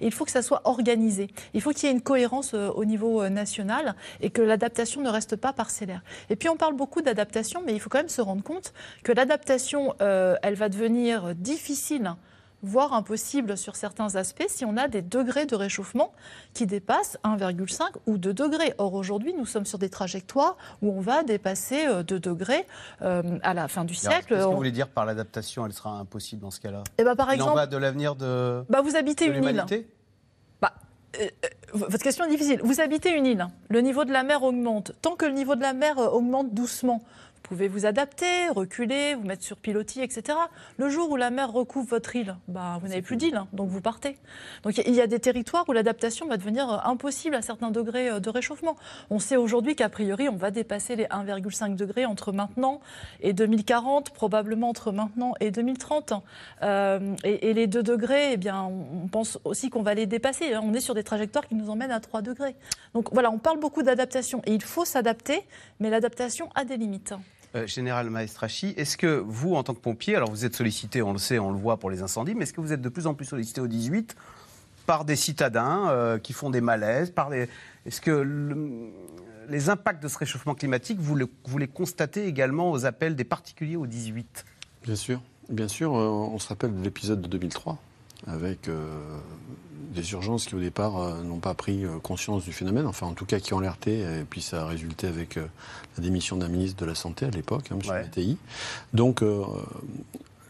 [0.00, 1.28] il faut que ça soit organisé.
[1.54, 5.00] Il faut qu'il y ait une cohérence euh, au niveau euh, national et que l'adaptation
[5.00, 6.02] ne reste pas parcellaire.
[6.28, 8.72] Et puis on parle beaucoup d'adaptation, mais il faut quand même se rendre compte
[9.02, 12.14] que l'adaptation, euh, elle va devenir difficile
[12.62, 16.12] voire impossible sur certains aspects si on a des degrés de réchauffement
[16.54, 18.74] qui dépassent 1,5 ou 2 degrés.
[18.78, 22.66] Or aujourd'hui, nous sommes sur des trajectoires où on va dépasser euh, 2 degrés
[23.02, 24.28] euh, à la fin du Alors, siècle.
[24.34, 26.82] Qu'est-ce que vous voulez dire par l'adaptation Elle sera impossible dans ce cas-là?
[26.98, 29.44] Eh ben, par Il exemple- en va de l'avenir de, Bah, vous habitez de une
[29.44, 29.64] île.
[30.60, 30.72] Bah,
[31.18, 32.60] euh, euh, votre question est difficile.
[32.62, 34.92] Vous habitez une île, le niveau de la mer augmente.
[35.02, 37.00] Tant que le niveau de la mer euh, augmente doucement,
[37.42, 40.38] vous pouvez vous adapter, reculer, vous mettre sur pilotis, etc.
[40.78, 43.68] Le jour où la mer recouvre votre île, bah, vous n'avez plus d'île, hein, donc
[43.68, 44.18] vous partez.
[44.62, 48.08] Donc il y a des territoires où l'adaptation va devenir euh, impossible à certains degrés
[48.08, 48.76] euh, de réchauffement.
[49.10, 52.80] On sait aujourd'hui qu'a priori, on va dépasser les 1,5 degrés entre maintenant
[53.20, 56.12] et 2040, probablement entre maintenant et 2030.
[56.62, 60.06] Euh, et, et les 2 degrés, eh bien, on on pense aussi qu'on va les
[60.06, 60.52] dépasser.
[60.54, 60.60] hein.
[60.62, 62.54] On est sur des trajectoires qui nous emmènent à 3 degrés.
[62.94, 65.42] Donc voilà, on parle beaucoup d'adaptation et il faut s'adapter,
[65.80, 67.14] mais l'adaptation a des limites.
[67.56, 71.12] Euh, Général Maestrachi, est-ce que vous, en tant que pompier, alors vous êtes sollicité, on
[71.12, 73.08] le sait, on le voit pour les incendies, mais est-ce que vous êtes de plus
[73.08, 74.14] en plus sollicité au 18
[74.86, 77.48] par des citadins euh, qui font des malaises des...
[77.86, 78.88] Est-ce que le-
[79.48, 81.28] les impacts de ce réchauffement climatique, vous, le-
[81.58, 84.44] les constatez également aux appels des particuliers au 18
[84.84, 85.20] Bien sûr.
[85.48, 87.78] Bien sûr, euh, on se rappelle de l'épisode de 2003,
[88.28, 88.68] avec
[89.94, 93.14] des urgences qui, au départ, euh, n'ont pas pris euh, conscience du phénomène, enfin, en
[93.14, 95.46] tout cas, qui ont alerté, et puis ça a résulté avec euh,
[95.96, 97.88] la démission d'un ministre de la Santé à l'époque, hein, M.
[97.88, 98.36] Mattei.
[98.92, 99.22] Donc,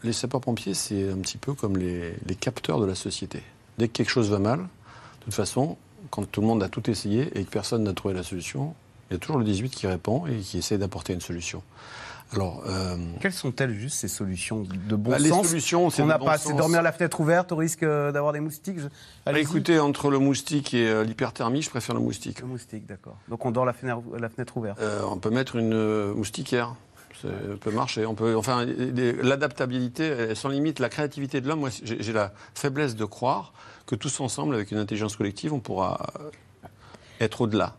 [0.03, 3.43] les sapeurs-pompiers, c'est un petit peu comme les, les capteurs de la société.
[3.77, 5.77] Dès que quelque chose va mal, de toute façon,
[6.09, 8.73] quand tout le monde a tout essayé et que personne n'a trouvé la solution,
[9.09, 11.61] il y a toujours le 18 qui répond et qui essaie d'apporter une solution.
[12.33, 16.17] Alors, euh, Quelles sont-elles juste ces solutions de bon Bah, les sens solutions, c'est n'a
[16.17, 18.87] bon pas, c'est dormir la fenêtre ouverte au risque euh, d'avoir des moustiques Je-
[19.25, 22.39] Bah, écoutez, entre le moustique et euh, l'hyperthermie, je préfère le moustique.
[22.39, 23.17] Le moustique, d'accord.
[23.27, 24.79] Donc on dort la fenêtre, la fenêtre ouverte.
[24.79, 26.75] Euh, on peut mettre une moustiquaire.
[27.21, 27.27] Ça
[27.59, 28.05] peut marcher.
[28.07, 30.79] On peut, enfin, les- l'adaptabilité, sans limite.
[30.79, 33.53] La créativité de l'homme, moi, j'ai la faiblesse de croire
[33.85, 35.99] que tous ensemble, avec une intelligence collective, on pourra
[37.19, 37.75] être au-delà.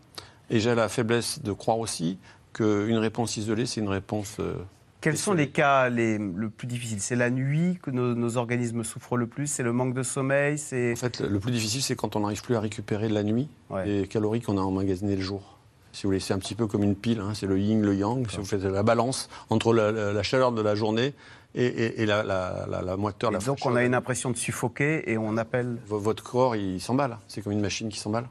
[0.49, 2.19] Et j'ai la faiblesse de croire aussi
[2.53, 4.37] qu'une réponse isolée, c'est une réponse.
[4.39, 4.53] euh,
[5.01, 7.01] Quels sont les cas les, le plus difficiles?
[7.01, 9.47] C'est la nuit que nos, nos organismes souffrent le plus?
[9.47, 10.55] C'est le manque de sommeil?
[10.55, 13.47] En fait, le plus difficile, c'est quand on n'arrive plus à récupérer la nuit
[13.85, 15.57] les calories qu'on a emmagasinées le jour.
[15.91, 17.93] Si vous voulez, c'est un petit peu comme une pile, hein, c'est le yin, le
[17.95, 18.27] yang.
[18.29, 21.13] Si vous faites la balance entre la, la- la chaleur de la journée
[21.53, 24.31] et, et- et la, la, la- la moiteur, la Et donc on a une impression
[24.31, 25.73] de suffoquer et on appelle.
[25.87, 27.17] V- Votre corps, il s'emballe.
[27.27, 28.25] C'est comme une machine qui s'emballe.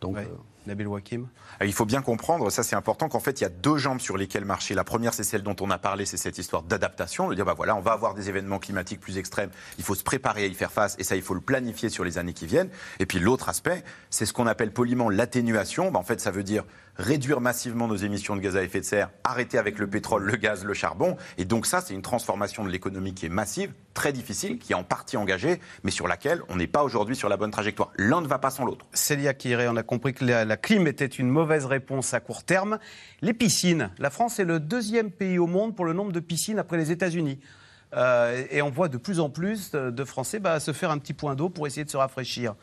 [0.00, 0.24] Donc, euh,
[0.66, 1.26] Nabil Wakim
[1.60, 4.00] Euh, Il faut bien comprendre, ça c'est important, qu'en fait il y a deux jambes
[4.00, 4.74] sur lesquelles marcher.
[4.74, 7.54] La première c'est celle dont on a parlé, c'est cette histoire d'adaptation, de dire bah
[7.54, 10.54] voilà, on va avoir des événements climatiques plus extrêmes, il faut se préparer à y
[10.54, 12.70] faire face et ça il faut le planifier sur les années qui viennent.
[12.98, 15.90] Et puis l'autre aspect, c'est ce qu'on appelle poliment l'atténuation.
[15.90, 16.64] Bah, en fait ça veut dire
[16.96, 20.36] réduire massivement nos émissions de gaz à effet de serre, arrêter avec le pétrole, le
[20.36, 21.16] gaz, le charbon.
[21.38, 24.76] Et donc ça c'est une transformation de l'économie qui est massive, très difficile, qui est
[24.76, 27.90] en partie engagée, mais sur laquelle on n'est pas aujourd'hui sur la bonne trajectoire.
[27.96, 28.86] L'un ne va pas sans l'autre.
[28.92, 32.78] Célia Kiré, on a compris que la, clim était une mauvaise réponse à court terme.
[33.20, 33.90] Les piscines.
[33.98, 36.90] La France est le deuxième pays au monde pour le nombre de piscines après les
[36.90, 37.38] États-Unis.
[37.94, 40.98] Euh, et on voit de plus en plus de, de Français bah, se faire un
[40.98, 42.54] petit point d'eau pour essayer de se rafraîchir.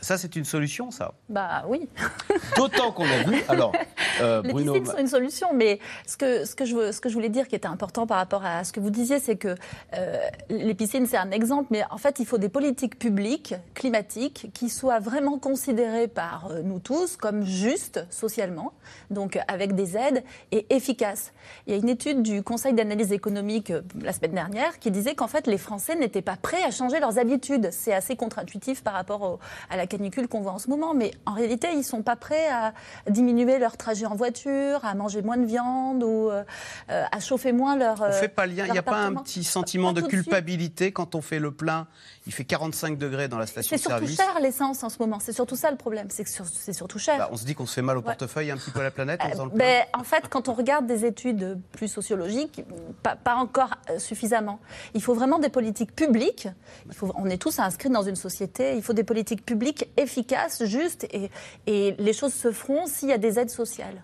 [0.00, 1.88] Ça, c'est une solution, ça Bah oui.
[2.56, 3.42] D'autant qu'on a vu.
[3.48, 3.72] Alors,
[4.20, 4.72] euh, les Bruno.
[4.72, 7.48] piscines sont une solution, mais ce que, ce, que je, ce que je voulais dire
[7.48, 9.54] qui était important par rapport à ce que vous disiez, c'est que
[9.94, 10.16] euh,
[10.50, 14.68] les piscines, c'est un exemple, mais en fait, il faut des politiques publiques, climatiques, qui
[14.68, 18.72] soient vraiment considérées par euh, nous tous comme justes socialement,
[19.10, 21.32] donc avec des aides et efficaces.
[21.66, 25.14] Il y a une étude du Conseil d'analyse économique euh, la semaine dernière qui disait
[25.14, 27.68] qu'en fait, les Français n'étaient pas prêts à changer leurs habitudes.
[27.72, 29.38] C'est assez contre-intuitif par rapport au-
[29.70, 32.48] à la canicule qu'on voit en ce moment, mais en réalité, ils sont pas prêts
[32.48, 32.72] à
[33.08, 36.42] diminuer leur trajet en voiture, à manger moins de viande ou euh,
[36.88, 38.00] à chauffer moins leur.
[38.00, 38.64] On euh, fait pas lien.
[38.66, 41.86] Il n'y a pas un petit sentiment Pas de culpabilité quand on fait le plein.
[42.26, 45.18] Il fait 45 degrés dans la C'est surtout cher l'essence en ce moment.
[45.20, 46.06] C'est surtout ça le problème.
[46.10, 47.18] C'est que sur- c'est surtout cher.
[47.18, 48.90] Bah, on se dit qu'on se fait mal au portefeuille un petit peu à la
[48.90, 49.58] planète en faisant le plein.
[49.58, 52.64] Ben, en fait, quand on regarde des études plus sociologiques,
[53.02, 54.58] pas, pas encore euh, suffisamment.
[54.94, 56.48] Il faut vraiment des politiques publiques.
[56.88, 58.74] Il faut, on est tous inscrits dans une société.
[58.74, 61.30] Il faut des politiques publiques efficaces, justes, et,
[61.66, 64.02] et les choses se feront s'il y a des aides sociales.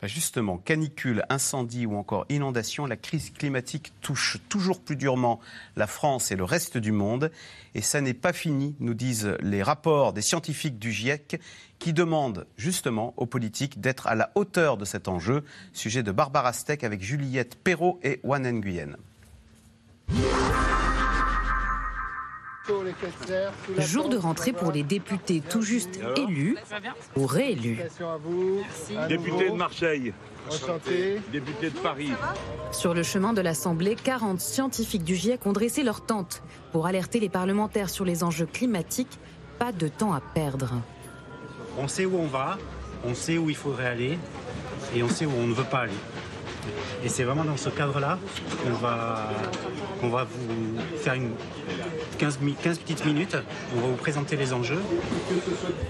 [0.00, 5.40] Bah, Justement, canicule, incendie ou encore inondation, la crise climatique touche toujours plus durement
[5.76, 7.30] la France et le reste du monde.
[7.74, 11.40] Et ça n'est pas fini, nous disent les rapports des scientifiques du GIEC
[11.78, 15.44] qui demandent justement aux politiques d'être à la hauteur de cet enjeu.
[15.72, 18.96] Sujet de Barbara Steck avec Juliette Perrault et Wan Nguyen.
[23.78, 26.56] Jour de rentrée pour les députés tout juste élus
[27.16, 27.78] ou réélus.
[29.08, 30.12] Député de Marseille.
[31.32, 32.10] Député de Paris.
[32.72, 36.42] Sur le chemin de l'Assemblée, 40 scientifiques du GIEC ont dressé leur tente
[36.72, 39.18] pour alerter les parlementaires sur les enjeux climatiques.
[39.58, 40.72] Pas de temps à perdre.
[41.78, 42.58] On sait où on va,
[43.04, 44.18] on sait où il faudrait aller
[44.94, 45.92] et on sait où on ne veut pas aller.
[47.04, 48.18] Et c'est vraiment dans ce cadre-là
[48.62, 49.28] qu'on va,
[50.00, 51.30] qu'on va vous faire une
[52.20, 53.34] 15, mi- 15 petites minutes.
[53.74, 54.82] On va vous présenter les enjeux.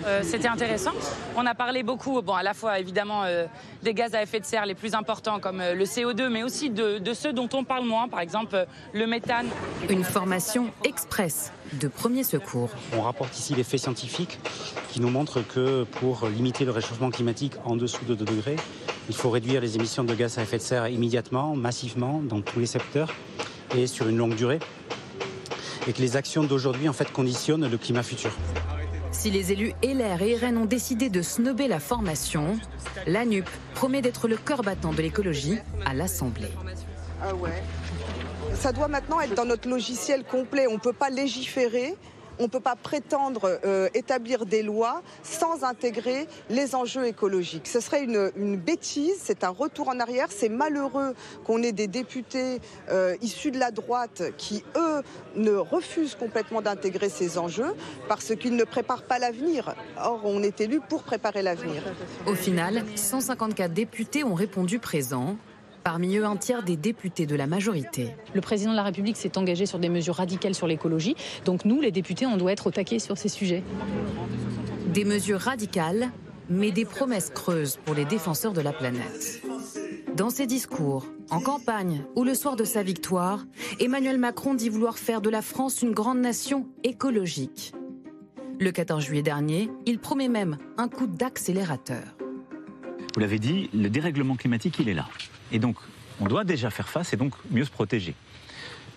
[0.06, 0.92] Euh, C'était intéressant.
[1.36, 3.46] On a parlé beaucoup, bon, à la fois évidemment euh,
[3.82, 6.70] des gaz à effet de serre les plus importants comme euh, le CO2, mais aussi
[6.70, 8.64] de, de ceux dont on parle moins, par exemple euh,
[8.94, 9.46] le méthane.
[9.88, 12.70] Une formation express de premier secours.
[12.96, 14.38] On rapporte ici les faits scientifiques
[14.92, 18.56] qui nous montrent que pour limiter le réchauffement climatique en dessous de 2 degrés,
[19.08, 22.60] il faut réduire les émissions de gaz à effet de serre immédiatement, massivement, dans tous
[22.60, 23.12] les secteurs
[23.76, 24.58] et sur une longue durée.
[25.86, 28.30] Et que les actions d'aujourd'hui en fait conditionnent le climat futur.
[29.12, 32.58] Si les élus LR et RN ont décidé de snober la formation,
[33.06, 36.52] la NUP promet d'être le cœur battant de l'écologie à l'Assemblée.
[37.22, 37.62] Ah ouais.
[38.54, 40.66] Ça doit maintenant être dans notre logiciel complet.
[40.68, 41.94] On ne peut pas légiférer,
[42.40, 47.68] on ne peut pas prétendre euh, établir des lois sans intégrer les enjeux écologiques.
[47.68, 50.28] Ce serait une, bêtise, c'est un retour en arrière.
[50.30, 51.14] C'est malheureux
[51.44, 55.02] qu'on ait des députés euh, issus de la droite qui, eux,
[55.36, 57.74] ne refusent complètement d'intégrer ces enjeux
[58.08, 59.74] parce qu'ils ne préparent pas l'avenir.
[60.02, 61.82] Or, on est élu pour préparer l'avenir.
[62.26, 65.36] Au final, 154 députés ont répondu présents.
[65.82, 68.14] Parmi eux, un tiers des députés de la majorité.
[68.34, 71.16] Le président de la République s'est engagé sur des mesures radicales sur l'écologie.
[71.44, 73.62] Donc nous, les députés, on doit être au taquet sur ces sujets.
[74.92, 76.10] Des mesures radicales,
[76.50, 79.42] mais des promesses creuses pour les défenseurs de la planète.
[80.16, 83.46] Dans ses discours, en campagne ou le soir de sa victoire,
[83.78, 87.72] Emmanuel Macron dit vouloir faire de la France une grande nation écologique.
[88.58, 92.02] Le 14 juillet dernier, il promet même un coup d'accélérateur.
[93.14, 95.06] Vous l'avez dit, le dérèglement climatique, il est là.
[95.52, 95.76] Et donc,
[96.20, 98.14] on doit déjà faire face et donc mieux se protéger.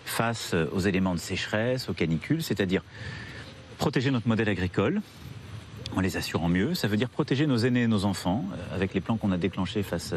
[0.04, 2.82] Face aux éléments de sécheresse, aux canicules, c'est-à-dire
[3.78, 5.00] protéger notre modèle agricole
[5.96, 6.74] en les assurant mieux.
[6.74, 9.36] Ça veut dire protéger nos aînés et nos enfants euh, avec les plans qu'on a
[9.38, 10.14] déclenchés face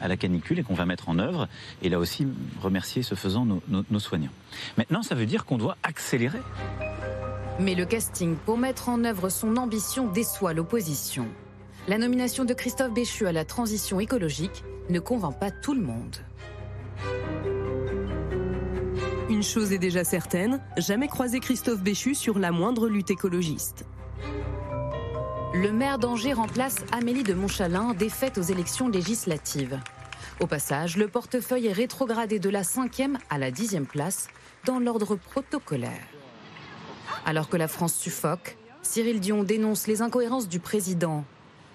[0.00, 1.48] à la canicule et qu'on va mettre en œuvre.
[1.82, 2.26] Et là aussi,
[2.62, 4.30] remercier ce faisant nos- nos soignants.
[4.76, 6.40] Maintenant, ça veut dire qu'on doit accélérer.
[7.60, 11.26] Mais le casting pour mettre en œuvre son ambition déçoit l'opposition.
[11.88, 16.16] La nomination de Christophe Béchu à la transition écologique ne convainc pas tout le monde.
[19.30, 23.86] Une chose est déjà certaine, jamais croiser Christophe Béchu sur la moindre lutte écologiste.
[25.54, 29.80] Le maire d'Angers remplace Amélie de Montchalin, défaite aux élections législatives.
[30.40, 34.28] Au passage, le portefeuille est rétrogradé de la cinquième à la dixième place
[34.66, 36.06] dans l'ordre protocolaire.
[37.24, 41.24] Alors que la France suffoque, Cyril Dion dénonce les incohérences du président.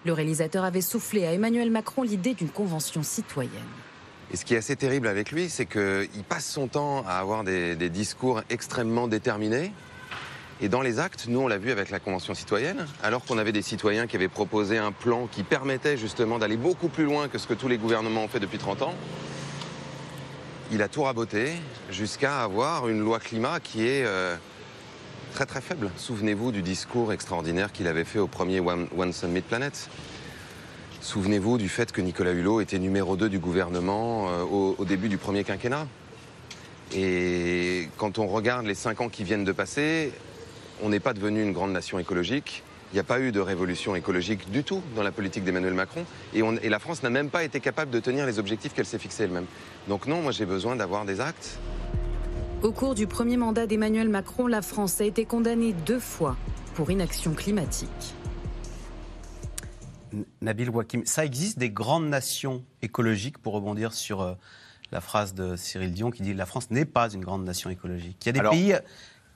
[0.05, 3.51] Le réalisateur avait soufflé à Emmanuel Macron l'idée d'une convention citoyenne.
[4.33, 7.43] Et ce qui est assez terrible avec lui, c'est qu'il passe son temps à avoir
[7.45, 9.71] des, discours extrêmement déterminés.
[10.59, 13.51] Et dans les actes, nous on l'a vu avec la Convention citoyenne, alors qu'on avait
[13.51, 17.37] des citoyens qui avaient proposé un plan qui permettait justement d'aller beaucoup plus loin que
[17.37, 18.95] ce que tous les gouvernements ont fait depuis 30 ans,
[20.71, 21.51] il a tout raboté
[21.91, 24.35] jusqu'à avoir une loi climat qui est euh,
[25.33, 25.89] très très faible.
[25.97, 29.89] Souvenez-vous du discours extraordinaire qu'il avait fait au premier One, One Summit Planet.
[31.01, 35.17] Souvenez-vous du fait que Nicolas Hulot était numéro 2 du gouvernement euh, au, début du
[35.17, 35.87] premier quinquennat.
[36.95, 40.13] Et quand on regarde les cinq ans qui viennent de passer,
[40.81, 42.63] on n'est pas devenu une grande nation écologique.
[42.91, 46.05] Il n'y a pas eu de révolution écologique du tout dans la politique d'Emmanuel Macron.
[46.35, 48.85] Et, on- et la France n'a même pas été capable de tenir les objectifs qu'elle
[48.85, 49.47] s'est fixés elle-même.
[49.87, 51.57] Donc non, moi j'ai besoin d'avoir des actes.
[52.63, 56.37] Au cours du premier mandat d'Emmanuel Macron, la France a été condamnée deux fois
[56.75, 57.89] pour inaction climatique.
[60.41, 64.35] Nabil Wakim, ça existe des grandes nations écologiques, pour rebondir sur euh,
[64.93, 68.17] la phrase de Cyril Dion qui dit la France n'est pas une grande nation écologique.
[68.23, 68.75] Il y a des Alors- pays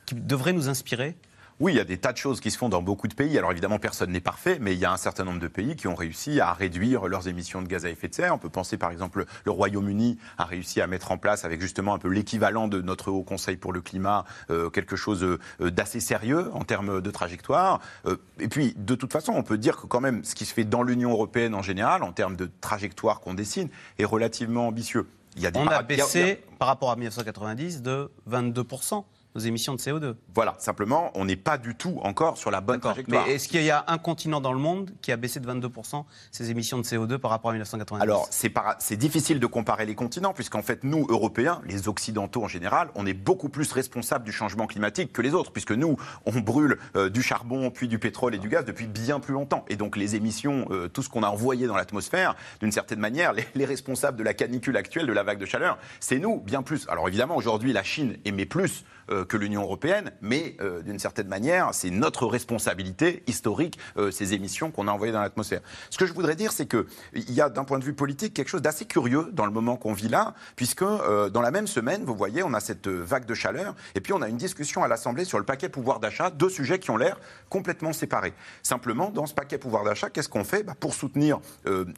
[0.05, 1.17] qui devraient nous inspirer?
[1.59, 3.35] Oui, il y a des tas de choses qui se font dans beaucoup de pays.
[3.35, 5.87] Alors évidemment, personne n'est parfait, mais il y a un certain nombre de pays qui
[5.87, 8.35] ont réussi à réduire leurs émissions de gaz à effet de serre.
[8.35, 11.95] On peut penser par exemple, le Royaume-Uni a réussi à mettre en place, avec justement
[11.95, 15.99] un peu l'équivalent de notre Haut Conseil pour le climat, euh, quelque chose euh, d'assez
[15.99, 17.79] sérieux en termes de trajectoire.
[18.05, 20.53] Euh, et puis, de toute façon, on peut dire que quand même, ce qui se
[20.53, 25.07] fait dans l'Union européenne en général, en termes de trajectoire qu'on dessine, est relativement ambitieux.
[25.35, 29.05] Il y a des On a- baissé, par rapport à 1990, de 22%
[29.37, 30.15] nos émissions de CO2.
[30.33, 33.25] Voilà, simplement, on n'est pas du tout encore sur la bonne trajectoire.
[33.27, 36.05] Mais est-ce qu'il y a un continent dans le monde qui a baissé de 22%
[36.31, 39.85] ses émissions de CO2 par rapport à 1990 Alors, c'est para- c'est difficile de comparer
[39.85, 44.25] les continents, puisqu'en fait, nous, Européens, les Occidentaux en général, on est beaucoup plus responsables
[44.25, 47.99] du changement climatique que les autres, puisque nous, on brûle euh, du charbon, puis du
[47.99, 49.65] pétrole et du gaz depuis bien plus longtemps.
[49.67, 53.33] Et donc, les émissions, euh, tout ce qu'on a envoyé dans l'atmosphère, d'une certaine manière,
[53.33, 56.63] les, les responsables de la canicule actuelle, de la vague de chaleur, c'est nous, bien
[56.63, 56.87] plus.
[56.89, 61.27] Alors, évidemment, aujourd'hui, la Chine émet plus euh, que l'Union européenne, mais euh, d'une certaine
[61.27, 65.61] manière, c'est notre responsabilité historique, euh, ces émissions qu'on a envoyées dans l'atmosphère.
[65.89, 66.85] Ce que je voudrais dire, c'est qu'il
[67.33, 69.93] y a, d'un point de vue politique, quelque chose d'assez curieux dans le moment qu'on
[69.93, 73.33] vit là, puisque euh, dans la même semaine, vous voyez, on a cette vague de
[73.33, 76.49] chaleur, et puis on a une discussion à l'Assemblée sur le paquet pouvoir d'achat, deux
[76.49, 77.19] sujets qui ont l'air
[77.49, 78.33] complètement séparés.
[78.63, 80.63] Simplement, dans ce paquet pouvoir d'achat, qu'est-ce qu'on fait?
[80.63, 81.39] Bah, Pour soutenir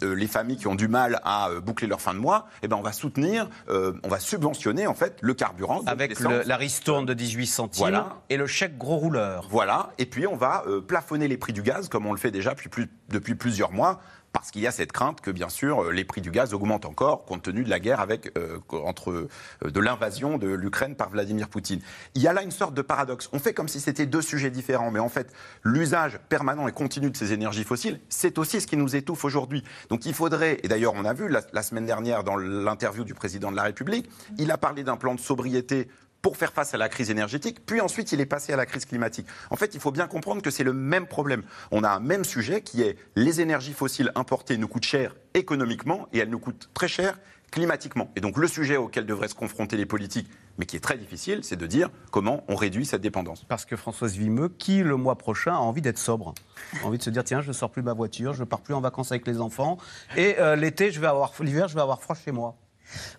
[0.01, 2.81] les familles qui ont du mal à boucler leur fin de mois, eh ben, on
[2.81, 5.81] va soutenir, on va subventionner en fait le carburant.
[5.85, 8.17] Avec le- la ristourne de 18 centimes Voilà.
[8.29, 9.47] et le chèque gros rouleur.
[9.51, 12.31] Voilà, et puis on va euh, plafonner les prix du gaz, comme on le fait
[12.31, 13.99] déjà depuis, plus- depuis plusieurs mois,
[14.31, 16.85] parce qu'il y a cette crainte que, bien sûr, euh, les prix du gaz augmentent
[16.85, 19.27] encore, compte tenu de la guerre avec, euh, entre, euh,
[19.71, 21.81] de l'invasion de l'Ukraine par Vladimir Poutine.
[22.13, 23.27] Il y a là une sorte de paradoxe.
[23.33, 27.09] On fait comme si c'était deux sujets différents, mais en fait, l'usage permanent et continu
[27.09, 29.63] de ces énergies fossiles, c'est aussi ce qui nous étouffe aujourd'hui.
[29.89, 33.15] Donc il faudrait, et d'ailleurs on a vu la, la semaine dernière dans l'interview du
[33.15, 34.07] président de la République,
[34.37, 35.87] il a parlé d'un plan de sobriété
[36.21, 38.85] pour faire face à la crise énergétique, puis ensuite il est passé à la crise
[38.85, 39.27] climatique.
[39.49, 41.43] En fait, il faut bien comprendre que c'est le même problème.
[41.71, 46.07] On a un même sujet qui est les énergies fossiles importées nous coûtent cher économiquement
[46.13, 47.17] et elles nous coûtent très cher
[47.51, 48.11] climatiquement.
[48.15, 51.39] Et donc le sujet auquel devraient se confronter les politiques, mais qui est très difficile,
[51.43, 53.43] c'est de dire comment on réduit cette dépendance.
[53.47, 56.33] Parce que Françoise Vimeux, qui le mois prochain a envie d'être sobre,
[56.81, 58.45] a envie de se dire tiens, je ne sors plus de ma voiture, je ne
[58.45, 59.77] pars plus en vacances avec les enfants,
[60.15, 62.55] et euh, l'été, je vais avoir l'hiver, je vais avoir froid chez moi.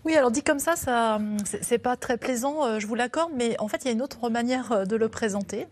[0.04, 1.18] Oui, alors dit comme ça, ça
[1.62, 4.02] c'est pas très plaisant, euh, je vous l'accorde, mais en fait, il y a une
[4.02, 5.66] autre manière euh, de le présenter.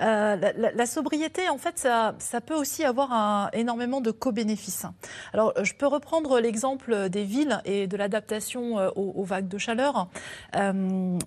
[0.00, 4.10] Euh, la, la- la sobriété, en fait, ça, ça peut aussi avoir un- énormément de
[4.10, 4.86] co-bénéfices.
[5.32, 10.08] Alors, je peux reprendre l'exemple des villes et de l'adaptation aux, aux vagues de chaleur.
[10.56, 11.18] Euh,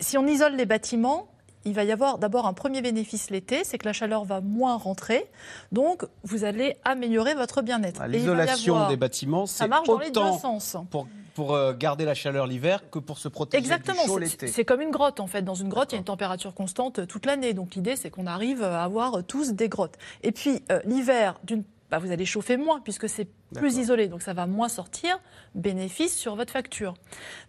[0.00, 1.28] si on isole les bâtiments,
[1.64, 4.76] il va y avoir d'abord un premier bénéfice l'été, c'est que la chaleur va moins
[4.76, 5.30] rentrer,
[5.70, 8.02] donc vous allez améliorer votre bien-être.
[8.08, 10.76] Y L'isolation des bâtiments, ça c'est marche dans les deux autant sens.
[10.90, 14.24] pour, pour euh, garder la chaleur l'hiver que pour se protéger Exactement, du chaud c'est-
[14.24, 14.46] l'été.
[14.48, 15.42] c'est comme une grotte en fait.
[15.42, 17.54] Dans une grotte, il y a une température constante euh, toute l'année.
[17.54, 19.96] Donc l'idée, c'est qu'on arrive à avoir euh, tous des grottes.
[20.22, 24.22] Et puis euh, l'hiver, d'une bah, vous allez chauffer moins puisque c'est plus isolé, donc
[24.22, 25.20] ça va moins sortir.
[25.54, 26.94] Bénéfice sur votre facture.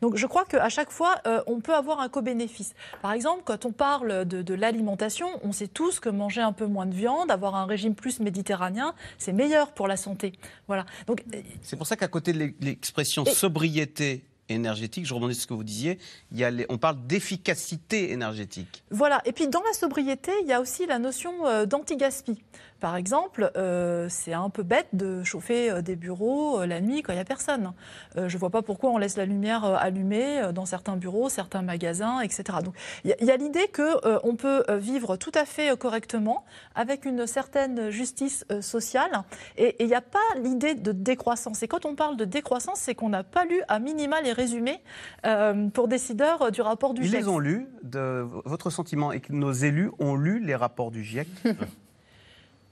[0.01, 2.73] Donc je crois qu'à chaque fois, euh, on peut avoir un co-bénéfice.
[3.01, 6.65] Par exemple, quand on parle de, de l'alimentation, on sait tous que manger un peu
[6.65, 10.33] moins de viande, avoir un régime plus méditerranéen, c'est meilleur pour la santé.
[10.67, 10.85] Voilà.
[11.07, 15.43] Donc euh, C'est pour ça qu'à côté de l'e- l'expression sobriété énergétique, je rebondis sur
[15.43, 15.99] ce que vous disiez,
[16.33, 18.83] il y a les- on parle d'efficacité énergétique.
[18.91, 19.21] Voilà.
[19.23, 22.43] Et puis dans la sobriété, il y a aussi la notion euh, d'anti-gaspi.
[22.83, 27.01] Par exemple, euh, c'est un peu bête de chauffer euh, des bureaux euh, la nuit
[27.01, 27.71] quand il n'y a personne.
[28.17, 31.61] Euh, je ne vois pas pourquoi on laisse la lumière allumée dans certains bureaux, certains
[31.61, 32.43] magasins, etc.
[32.61, 32.75] Donc
[33.05, 36.43] il y a- il y a, l'idée qu'on peut vivre tout à fait correctement
[36.75, 39.23] avec une certaine justice euh, sociale.
[39.57, 41.63] Et il n'y a pas l'idée de décroissance.
[41.63, 44.81] Et quand on parle de décroissance, c'est qu'on n'a pas lu à minima les résumés
[45.25, 47.21] euh, pour décideurs du rapport du Ils GIEC.
[47.21, 51.01] les ont lus, de, votre sentiment est que nos élus ont lu les rapports du
[51.01, 51.29] GIEC?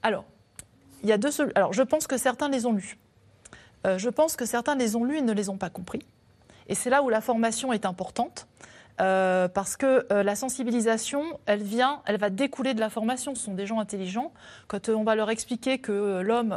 [0.03, 0.25] Alors,
[1.03, 2.97] il y a deux Alors, je pense que certains les ont lus.
[3.85, 6.05] Euh, je pense que certains les ont lus et ne les ont pas compris.
[6.67, 8.47] Et c'est là où la formation est importante.
[8.99, 13.33] Euh, parce que euh, la sensibilisation, elle vient, elle va découler de la formation.
[13.33, 14.31] Ce sont des gens intelligents.
[14.67, 16.55] Quand on va leur expliquer que l'homme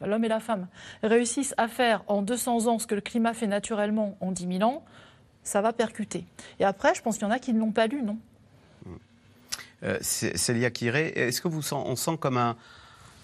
[0.00, 0.66] l'homme et la femme
[1.04, 4.68] réussissent à faire en 200 ans ce que le climat fait naturellement en 10 000
[4.68, 4.84] ans,
[5.44, 6.24] ça va percuter.
[6.58, 8.18] Et après, je pense qu'il y en a qui ne l'ont pas lu, non?
[9.82, 12.56] Euh, Célia Kiré, est-ce que vous sent, on sent comme un,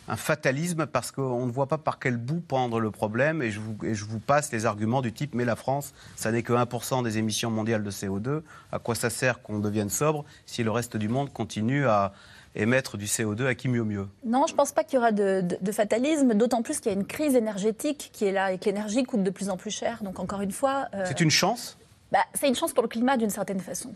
[0.08, 3.60] un fatalisme parce qu'on ne voit pas par quel bout prendre le problème et je,
[3.60, 6.52] vous, et je vous passe les arguments du type mais la France, ça n'est que
[6.52, 8.42] 1% des émissions mondiales de CO2,
[8.72, 12.12] à quoi ça sert qu'on devienne sobre si le reste du monde continue à
[12.54, 14.06] émettre du CO2 à qui mieux mieux?
[14.26, 16.92] Non, je ne pense pas qu'il y aura de, de, de fatalisme, d'autant plus qu'il
[16.92, 19.56] y a une crise énergétique qui est là et que l'énergie coûte de plus en
[19.56, 20.02] plus cher.
[20.02, 20.88] Donc encore une fois...
[20.94, 21.78] Euh, C'est une chance?
[22.10, 23.94] bah, C'est une chance pour le climat d'une certaine façon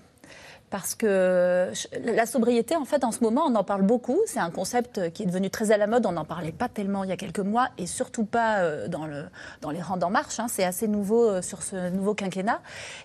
[0.77, 1.73] parce que
[2.05, 4.19] la sobriété, en fait, en ce moment, on en parle beaucoup.
[4.27, 6.05] C'est un concept qui est devenu très à la mode.
[6.05, 9.07] On n'en parlait pas tellement il y a quelques mois et surtout pas euh, dans,
[9.07, 9.25] le,
[9.63, 10.39] dans les rangs d'En Marche.
[10.39, 10.49] Hein.
[10.51, 12.61] C'est assez nouveau euh, sur ce nouveau quinquennat.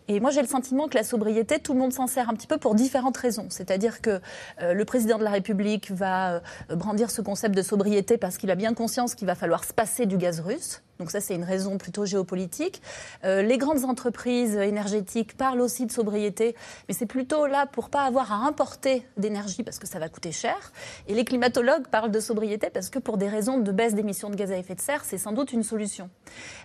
[0.10, 2.48] Et moi, j'ai le sentiment que la sobriété, tout le monde s'en sert un petit
[2.48, 3.46] peu pour différentes raisons.
[3.48, 4.20] C'est-à-dire que
[4.62, 8.56] euh, le président de la République va brandir ce concept de sobriété parce qu'il a
[8.56, 10.82] bien conscience qu'il va falloir se passer du gaz russe.
[11.02, 12.80] Donc ça, c'est une raison plutôt géopolitique.
[13.24, 16.56] Euh, les grandes entreprises énergétiques parlent aussi de sobriété,
[16.88, 20.32] mais c'est plutôt là pour pas avoir à importer d'énergie parce que ça va coûter
[20.32, 20.72] cher.
[21.08, 24.36] Et les climatologues parlent de sobriété parce que pour des raisons de baisse d'émissions de
[24.36, 26.12] gaz à effet de serre, c'est sans doute une solution.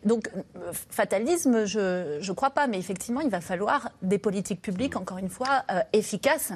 [0.05, 4.97] Donc euh, fatalisme, je ne crois pas, mais effectivement, il va falloir des politiques publiques,
[4.97, 6.53] encore une fois, euh, efficaces.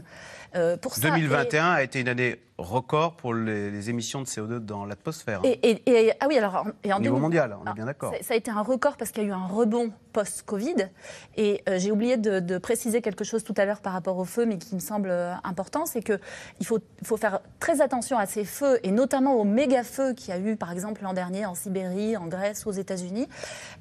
[0.83, 1.09] Pour ça.
[1.11, 1.76] 2021 et...
[1.76, 5.41] a été une année record pour les, les émissions de CO2 dans l'atmosphère.
[5.45, 8.13] Et, et, et, ah oui, alors et en Au niveau mondial, on est bien d'accord.
[8.13, 10.89] Ça, ça, a été un record parce qu'il y a eu un rebond post-Covid.
[11.37, 14.25] Et euh, j'ai oublié de, de, préciser quelque chose tout à l'heure par rapport aux
[14.25, 18.27] feux, mais qui me semble euh, important, c'est qu'il faut, faut faire très attention à
[18.27, 21.55] ces feux et notamment aux méga-feux qu'il y a eu, par exemple l'an dernier en
[21.55, 23.29] Sibérie, en Grèce, aux États-Unis,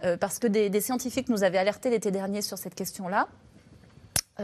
[0.04, 3.28] euh, parce que des, des scientifiques nous avaient alerté l'été dernier sur cette question-là.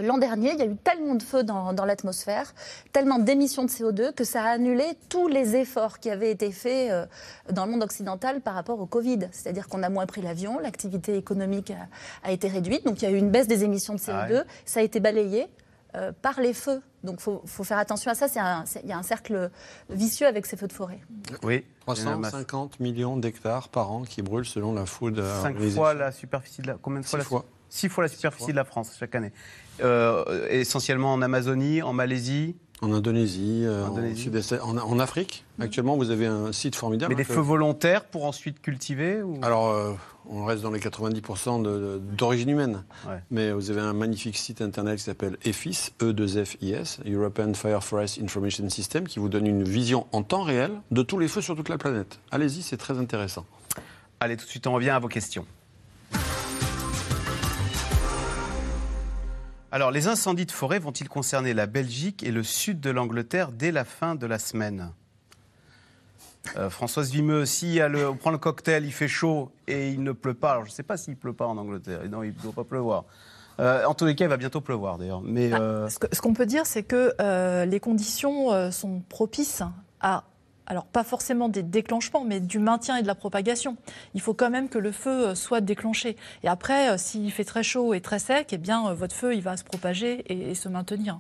[0.02, 2.54] L'an dernier, il y a eu tellement de feux dans, dans l'atmosphère,
[2.92, 6.92] tellement d'émissions de CO2 que ça a annulé tous les efforts qui avaient été faits
[6.92, 7.06] euh,
[7.52, 9.20] dans le monde occidental par rapport au Covid.
[9.32, 13.08] C'est-à-dire qu'on a moins pris l'avion, l'activité économique a, a, été réduite, donc il y
[13.08, 14.44] a eu une baisse des émissions de CO2, ah ouais.
[14.66, 15.48] ça a été balayé
[15.96, 16.82] euh, par les feux.
[17.04, 18.26] Donc il faut, faut, faire attention à ça,
[18.84, 19.52] il y a un cercle
[19.90, 21.00] vicieux avec ces feux de forêt.
[21.44, 21.64] Oui.
[21.82, 25.24] 350 millions d'hectares par an qui brûlent selon la food.
[25.42, 26.74] Cinq fois la superficie de la...
[26.82, 27.46] Combien de fois, Six fois.
[27.70, 29.32] Six fois la superficie de la France chaque année.
[29.82, 34.30] Euh, essentiellement en Amazonie, en Malaisie en Indonésie, euh, Indonésie.
[34.62, 35.46] En, en, en, Afrique.
[35.60, 37.14] Actuellement, vous avez un site formidable.
[37.14, 39.40] Mais des feux volontaires pour ensuite cultiver ou...
[39.44, 39.94] Alors, euh,
[40.30, 42.84] on reste dans les 90% d'origine humaine.
[43.08, 43.20] Ouais.
[43.32, 48.70] Mais vous avez un magnifique site internet qui s'appelle EFIS, E2FIS, European Fire Forest Information
[48.70, 51.70] System, qui vous donne une vision en temps réel de tous les feux sur toute
[51.70, 52.20] la planète.
[52.32, 53.46] Allez-y, c'est très intéressant.
[54.20, 55.46] Allez, tout de suite, on revient à vos questions.
[59.76, 63.74] Alors, les incendies de forêt vont-ils concerner la Belgique et le sud de l'Angleterre dès
[63.74, 64.94] la fin de la semaine?
[66.56, 70.14] Euh, Françoise Vimeux, si le, on prend le cocktail, il fait chaud et il ne
[70.14, 70.52] pleut pas.
[70.52, 72.00] Alors, je ne sais pas s'il pleut pas en Angleterre.
[72.10, 73.04] Non, il ne doit pas pleuvoir.
[73.60, 75.20] Euh, en tous les cas, il va bientôt pleuvoir d'ailleurs.
[75.22, 75.90] Mais euh...
[75.90, 77.14] ce qu'on peut dire, c'est que
[77.66, 79.62] les conditions sont propices
[80.00, 80.24] à
[80.66, 83.78] alors pas forcément des déclenchements, mais du maintien et de la propagation.
[84.14, 86.16] Il faut quand même que le feu euh, soit déclenché.
[86.44, 89.36] Et après, euh, s'il fait très chaud et très sec, eh bien, euh, votre feu,
[89.36, 91.20] il va se propager et, et se maintenir.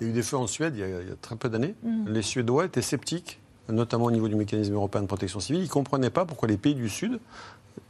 [0.00, 1.36] Il y a eu des feux en Suède il y a, il y a très
[1.36, 1.74] peu d'années.
[1.82, 2.08] Mmh.
[2.08, 5.62] Les Suédois étaient sceptiques, notamment au niveau du mécanisme européen de protection civile.
[5.62, 7.20] Ils ne comprenaient pas pourquoi les pays du Sud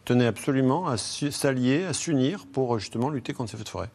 [0.04, 3.90] tenaient absolument à s'allier, à s'unir pour justement lutter contre ces feux de forêt.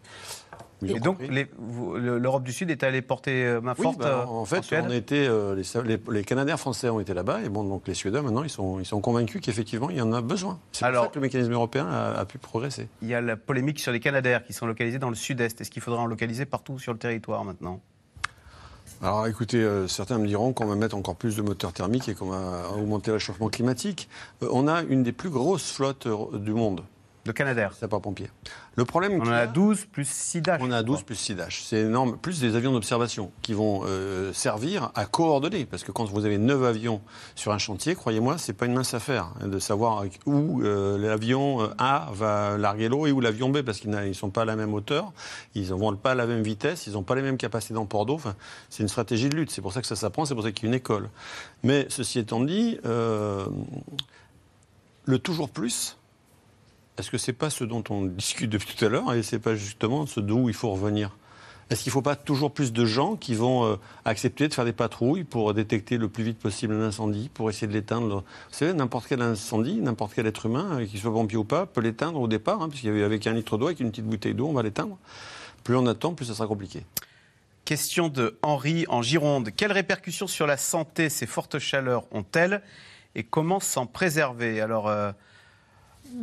[0.83, 4.87] Et donc, l'Europe du Sud est allée porter main forte oui, bah, En fait, en
[4.87, 7.93] on était, euh, les, les, les, Canadiens français ont été là-bas, et bon, donc les
[7.93, 10.59] Suédois, maintenant, ils sont, ils sont convaincus qu'effectivement, il y en a besoin.
[10.71, 12.87] C'est pour ça que le mécanisme européen a, a, pu progresser.
[13.01, 15.61] Il y a la polémique sur les Canadaires qui sont localisés dans le sud-est.
[15.61, 17.81] Est-ce qu'il faudra en localiser partout sur le territoire maintenant?
[19.01, 22.15] Alors écoutez, euh, certains me diront qu'on va mettre encore plus de moteurs thermiques et
[22.15, 24.09] qu'on va augmenter le réchauffement climatique.
[24.41, 26.83] Euh, on a une des plus grosses flottes du monde
[27.25, 27.73] de Canadair.
[27.73, 28.29] Sapeurs-pompiers.
[28.75, 29.19] Le problème.
[29.21, 30.61] On en a 12 plus 6 Dash.
[30.63, 31.63] On a 12 plus 6 Dash.
[31.63, 32.17] C'est énorme.
[32.17, 35.65] Plus des avions d'observation qui vont euh, servir à coordonner.
[35.65, 37.01] Parce que quand vous avez 9 avions
[37.33, 41.67] sur un chantier, croyez-moi, c'est pas une mince affaire hein, de savoir où euh, l'avion
[41.79, 44.55] A va larguer l'eau et où l'avion B, parce qu'ils ne sont pas à la
[44.55, 45.11] même hauteur,
[45.55, 47.85] ils ne vont pas à la même vitesse, ils n'ont pas les mêmes capacités dans
[47.85, 48.15] port d'eau.
[48.15, 48.35] Enfin,
[48.69, 49.49] c'est une stratégie de lutte.
[49.49, 51.09] C'est pour ça que ça s'apprend, c'est pour ça qu'il y a une école.
[51.63, 53.45] Mais ceci étant dit, euh,
[55.05, 55.97] le toujours plus
[56.97, 59.35] est-ce que ce n'est pas ce dont on discute depuis tout à l'heure et ce
[59.35, 61.15] n'est pas justement ce d'où il faut revenir?
[61.69, 63.75] Est-ce qu'il ne faut pas toujours plus de gens qui vont euh,
[64.05, 67.65] accepter de faire des patrouilles pour détecter le plus vite possible un incendie, pour essayer
[67.65, 71.37] de l'éteindre Vous savez, n'importe quel incendie, n'importe quel être humain, euh, qu'il soit pompier
[71.37, 73.79] ou pas, peut l'éteindre au départ, hein, puisqu'il y avait avec un litre d'eau, avec
[73.79, 74.99] une petite bouteille d'eau, on va l'éteindre.
[75.63, 76.85] Plus on attend, plus ça sera compliqué.
[77.65, 79.49] Question de Henri en Gironde.
[79.57, 82.61] Quelles répercussions sur la santé ces fortes chaleurs ont-elles
[83.15, 84.61] et comment s'en préserver?
[84.61, 85.11] Euh,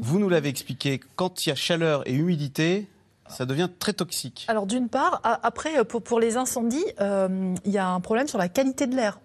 [0.00, 2.88] vous nous l'avez expliqué, quand il y a chaleur et humidité,
[3.28, 4.44] ça devient très toxique.
[4.48, 8.28] Alors d'une part, après euh, pour, pour les incendies, euh, il y a un problème
[8.28, 9.20] sur la qualité de l'air.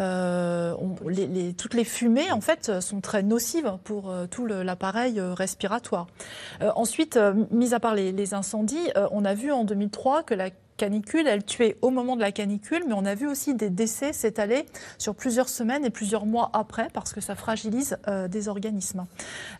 [0.00, 4.26] Euh, on- les- les- toutes les fumées en fait euh, sont très nocives pour euh,
[4.26, 6.06] tout l'appareil euh, respiratoire.
[6.62, 10.22] Euh, ensuite, euh, mis à part les, les incendies, euh, on a vu en 2003
[10.22, 13.52] que la canicule, elle tuait au moment de la canicule, mais on a vu aussi
[13.54, 14.64] des décès s'étaler
[14.96, 19.04] sur plusieurs semaines et plusieurs mois après parce que ça fragilise euh, des organismes.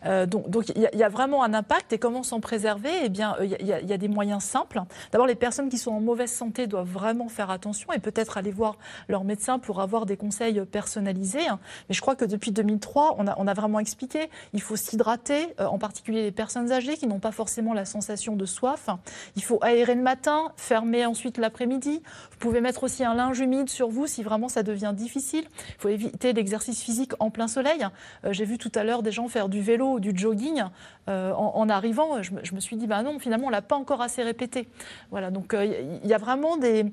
[0.07, 1.93] Euh, donc, il y, a- vraiment un impact.
[1.93, 2.89] Et comment s'en préserver?
[3.03, 4.81] Eh bien, euh, il y, a- des moyens simples.
[5.11, 8.51] D'abord, les personnes qui sont en mauvaise santé doivent vraiment faire attention et peut-être aller
[8.51, 8.77] voir
[9.09, 11.47] leur médecin pour avoir des conseils personnalisés.
[11.47, 11.59] hein.
[11.89, 14.29] Mais je crois que depuis 2003, on a, on a vraiment expliqué.
[14.53, 18.45] Il faut s'hydrater, en particulier les personnes âgées qui n'ont pas forcément la sensation de
[18.45, 18.89] soif.
[19.35, 22.01] Il faut aérer le matin, fermer ensuite l'après-midi.
[22.31, 25.43] Vous pouvez mettre aussi un linge humide sur vous si vraiment ça devient difficile.
[25.69, 27.85] Il faut éviter l'exercice physique en plein soleil.
[28.25, 30.63] Euh, J'ai vu tout à l'heure des gens faire du vélo ou du jogging.
[31.09, 34.21] Euh, en, arrivant, je me, suis dit, bah non, finalement, on l'a pas encore assez
[34.23, 34.67] répété.
[35.11, 35.65] Voilà, donc euh,
[36.03, 36.85] il y a vraiment des,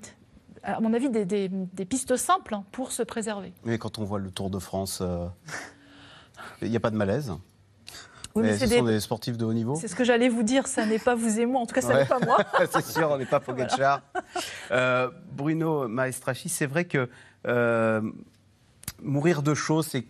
[0.62, 3.52] à mon avis, des, des- pistes simples pour se préserver.
[3.64, 5.26] Mais quand on voit le Tour de France, euh,
[6.62, 7.32] il n'y a pas de malaise.
[8.36, 9.74] Oui, mais ce sont des- sportifs de haut niveau.
[9.80, 11.80] C'est ce que j'allais vous dire, ça n'est pas vous et moi, en tout cas,
[11.80, 12.00] ça Ouais.
[12.00, 12.38] n'est pas moi.
[12.70, 14.02] c'est sûr, on n'est pas Pogacar.
[14.70, 17.08] Euh, Bruno Maestrachi, c'est vrai que
[17.46, 18.00] euh,
[19.02, 20.02] mourir de chaud, c'est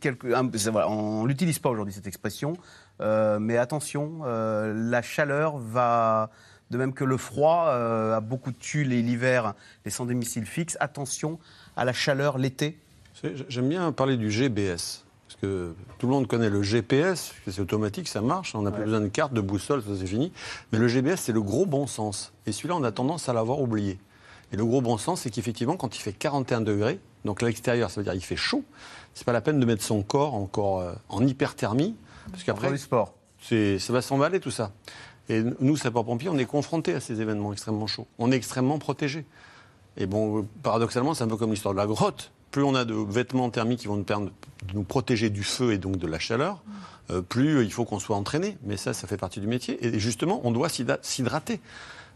[0.00, 0.32] quelque.
[0.32, 2.54] un- voilà, on l'utilise pas aujourd'hui cette expression,
[3.00, 6.30] euh, mais attention, euh, la chaleur va.
[6.70, 9.54] De même que le froid euh, a beaucoup tué les- l'hiver,
[9.84, 10.76] les sans domicile fixe.
[10.78, 11.40] Attention
[11.76, 12.78] à la chaleur l'été.
[13.48, 15.04] J'aime bien parler du GBS.
[15.30, 18.82] Parce que tout le monde connaît le GPS, c'est automatique, ça marche, on n'a plus
[18.82, 20.32] besoin de carte, de boussole, ça c'est fini.
[20.72, 22.32] Mais le GBS, c'est le gros bon sens.
[22.46, 24.00] Et celui-là, on a tendance à l'avoir oublié.
[24.52, 27.92] Et le gros bon sens, c'est qu'effectivement, quand il fait 41 degrés, donc à l'extérieur,
[27.92, 28.64] ça veut dire il fait chaud,
[29.14, 31.94] c'est pas la peine de mettre son corps encore euh, en hyperthermie,
[32.32, 33.14] parce qu'après, sport.
[33.40, 34.72] ça va s'emballer tout ça.
[35.28, 38.08] Et nous, sapeurs-pompiers, on est confrontés à ces événements extrêmement chauds.
[38.18, 39.24] On est extrêmement protégés.
[39.96, 42.32] Et bon, paradoxalement, c'est un peu comme l'histoire de la grotte.
[42.50, 44.32] Plus on a de vêtements thermiques qui vont nous permettre
[44.68, 46.62] de nous protéger du feu et donc de la chaleur,
[47.10, 48.56] euh, plus euh, il faut qu'on soit entraîné.
[48.64, 49.84] Mais ça, ça fait partie du métier.
[49.86, 51.60] Et justement, on doit s'hydra- s'hydrater.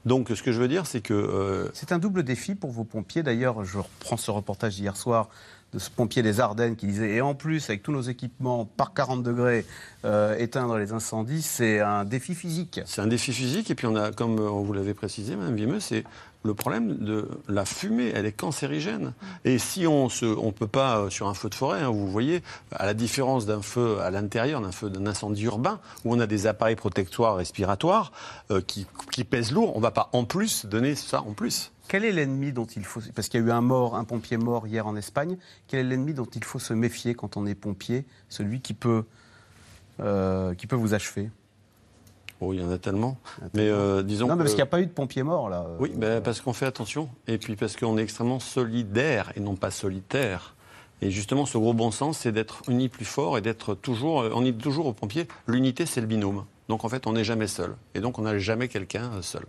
[0.04, 1.14] Donc, ce que je veux dire, c'est que.
[1.14, 3.22] euh, C'est un double défi pour vos pompiers.
[3.22, 5.28] D'ailleurs, je reprends ce reportage d'hier soir
[5.72, 8.92] de ce pompier des Ardennes qui disait Et en plus, avec tous nos équipements par
[8.92, 9.64] 40 degrés,
[10.04, 12.80] euh, éteindre les incendies, c'est un défi physique.
[12.86, 15.80] C'est un défi physique, et puis on a, comme euh, vous l'avez précisé, Mme Vimeux,
[15.80, 16.04] c'est
[16.44, 19.14] le problème de la fumée, elle est cancérigène.
[19.44, 22.10] Et si on ne on peut pas, euh, sur un feu de forêt, hein, vous
[22.10, 26.20] voyez, à la différence d'un feu à l'intérieur, d'un feu d'un incendie urbain, où on
[26.20, 28.12] a des appareils protectoires respiratoires
[28.50, 31.72] euh, qui, qui pèsent lourd, on ne va pas en plus donner ça en plus.
[31.88, 33.00] Quel est l'ennemi dont il faut.
[33.14, 35.36] Parce qu'il y a eu un mort, un pompier mort hier en Espagne.
[35.68, 39.04] Quel est l'ennemi dont il faut se méfier quand on est pompier Celui qui peut,
[40.00, 41.30] euh, qui peut vous achever?
[42.40, 43.16] Oh, il y en a tellement.
[43.54, 44.26] Mais euh, disons.
[44.28, 45.66] Non, mais parce qu'il n'y a pas eu de pompier mort, là.
[45.78, 47.08] Oui, ben, parce qu'on fait attention.
[47.26, 50.54] Et puis parce qu'on est extrêmement solidaire et non pas solitaire.
[51.02, 54.22] Et justement, ce gros bon sens, c'est d'être unis plus fort et d'être toujours.
[54.22, 56.44] euh, On dit toujours aux pompiers, l'unité, c'est le binôme.
[56.68, 57.74] Donc en fait, on n'est jamais seul.
[57.94, 59.44] Et donc on n'a jamais quelqu'un euh, seul.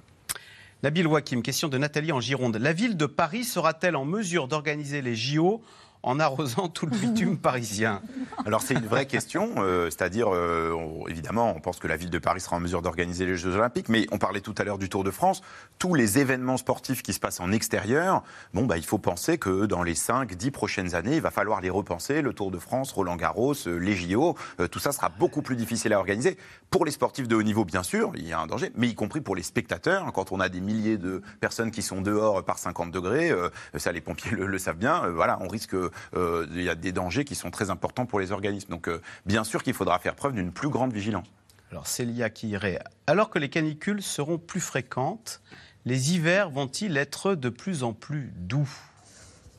[0.83, 2.57] Nabil Wakim, question de Nathalie en Gironde.
[2.57, 5.61] La ville de Paris sera-t-elle en mesure d'organiser les JO
[6.05, 8.01] en arrosant tout le bitume parisien.
[8.45, 12.09] Alors c'est une vraie question, euh, c'est-à-dire euh, on- évidemment on pense que la ville
[12.09, 14.77] de Paris sera en mesure d'organiser les Jeux Olympiques, mais on parlait tout à l'heure
[14.77, 15.41] du Tour de France,
[15.79, 19.65] tous les événements sportifs qui se passent en extérieur, bon bah il faut penser que
[19.65, 23.15] dans les 5-10 prochaines années, il va falloir les repenser, le Tour de France, Roland
[23.15, 26.37] Garros, euh, les JO, euh, tout ça sera beaucoup plus difficile à organiser.
[26.69, 28.95] Pour les sportifs de haut niveau bien sûr, il y a un danger, mais y
[28.95, 32.59] compris pour les spectateurs, quand on a des milliers de personnes qui sont dehors par
[32.59, 35.75] 50 degrés, euh, ça les pompiers le, le savent bien, euh, voilà, on risque
[36.15, 38.69] euh, il y a des dangers qui sont très importants pour les organismes.
[38.69, 41.27] Donc, euh, bien sûr qu'il faudra faire preuve d'une plus grande vigilance.
[41.71, 42.79] Alors, Célia qui irait.
[43.07, 45.41] Alors que les canicules seront plus fréquentes,
[45.85, 48.69] les hivers vont-ils être de plus en plus doux?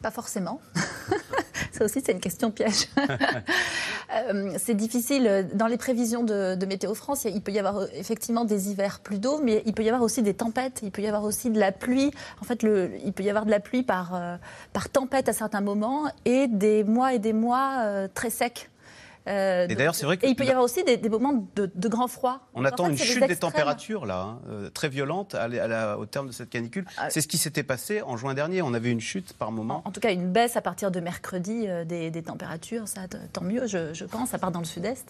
[0.02, 0.60] Pas forcément.
[1.76, 2.88] Ça aussi, c'est une question piège.
[4.14, 5.48] Euh, c'est difficile.
[5.54, 9.00] Dans les prévisions de, de Météo France, il peut y avoir euh, effectivement des hivers
[9.00, 10.78] plus d'eau, mais il peut y avoir aussi des tempêtes.
[10.84, 12.12] Il peut y avoir aussi de la pluie.
[12.40, 14.36] En fait, le, il peut y avoir de la pluie par, euh,
[14.72, 18.70] par tempête à certains moments et des mois et des mois euh, très secs.
[19.28, 21.48] Euh, Et d'ailleurs, c'est vrai que Et il peut y avoir aussi des, des moments
[21.56, 22.40] de, de grand froid.
[22.54, 25.48] On Donc, en attend fait, une chute des températures là, hein, euh, très violente à
[25.48, 26.84] la- à la- au terme de cette canicule.
[26.96, 27.10] Ah.
[27.10, 28.62] C'est ce qui s'était passé en juin dernier.
[28.62, 29.82] On avait une chute par moment.
[29.84, 33.00] En tout cas, une baisse à partir de mercredi euh, des, des températures, ça,
[33.32, 35.08] tant mieux, je, je pense, à part dans le sud-est.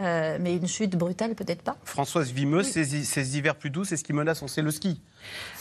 [0.00, 1.76] Euh, mais une chute brutale, peut-être pas.
[1.84, 5.00] Françoise Vimeux, ces, ces hivers plus doux, c'est ce qui menace, on sait le ski.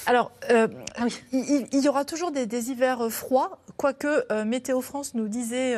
[0.06, 4.46] Alors, euh, Ah il, il- il y aura toujours des, des hivers froids, quoique euh,
[4.46, 5.76] Météo France nous disait.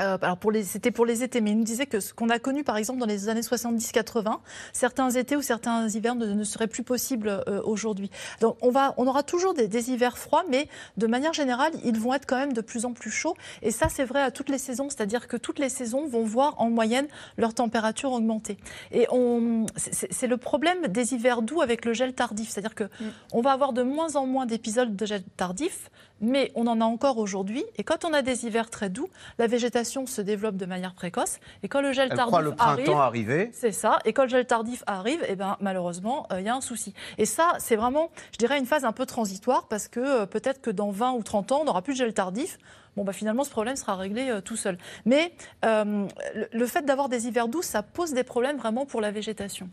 [0.00, 2.28] Euh, alors pour les, c'était pour les étés, mais il nous disait que ce qu'on
[2.30, 4.38] a connu par exemple dans les années 70-80,
[4.72, 8.10] certains étés ou certains hivers ne, ne seraient plus possibles euh, aujourd'hui.
[8.40, 11.98] Donc on, va, on aura toujours des, des hivers froids, mais de manière générale, ils
[11.98, 13.34] vont être quand même de plus en plus chauds.
[13.62, 16.54] Et ça, c'est vrai à toutes les saisons, c'est-à-dire que toutes les saisons vont voir
[16.60, 18.56] en moyenne leur température augmenter.
[18.92, 22.74] Et on, c'est- c'est c'est le problème des hivers doux avec le gel tardif, c'est-à-dire
[22.74, 22.84] que
[23.32, 25.90] on va avoir de moins en moins d'épisodes de gel tardif,
[26.20, 27.64] mais on en a encore aujourd'hui.
[27.76, 29.08] Et quand on a des hivers très doux,
[29.38, 31.38] la végétation se développe de manière précoce.
[31.62, 33.98] Et quand le gel Elle tardif croit le printemps arrive, c'est ça.
[34.04, 36.94] Et quand le gel tardif arrive, eh ben, malheureusement, euh, il y a un souci.
[37.18, 40.60] Et ça, c'est vraiment, je dirais, une phase un peu transitoire parce que euh, peut-être
[40.60, 42.58] que dans 20 ou 30 ans, on n'aura plus de gel tardif.
[42.96, 44.76] Bon, bah, finalement, ce problème sera réglé euh, tout seul.
[45.04, 45.32] Mais
[45.64, 49.10] euh, le, le fait d'avoir des hivers doux, ça pose des problèmes vraiment pour la
[49.10, 49.68] végétation.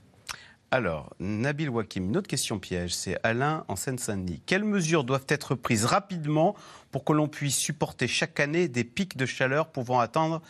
[0.71, 4.41] Alors, Nabil Wakim, une autre question piège, c'est Alain en Seine-Saint-Denis.
[4.45, 6.55] Quelles mesures doivent être prises rapidement
[6.91, 10.41] pour que l'on puisse supporter chaque année des pics de chaleur pouvant atteindre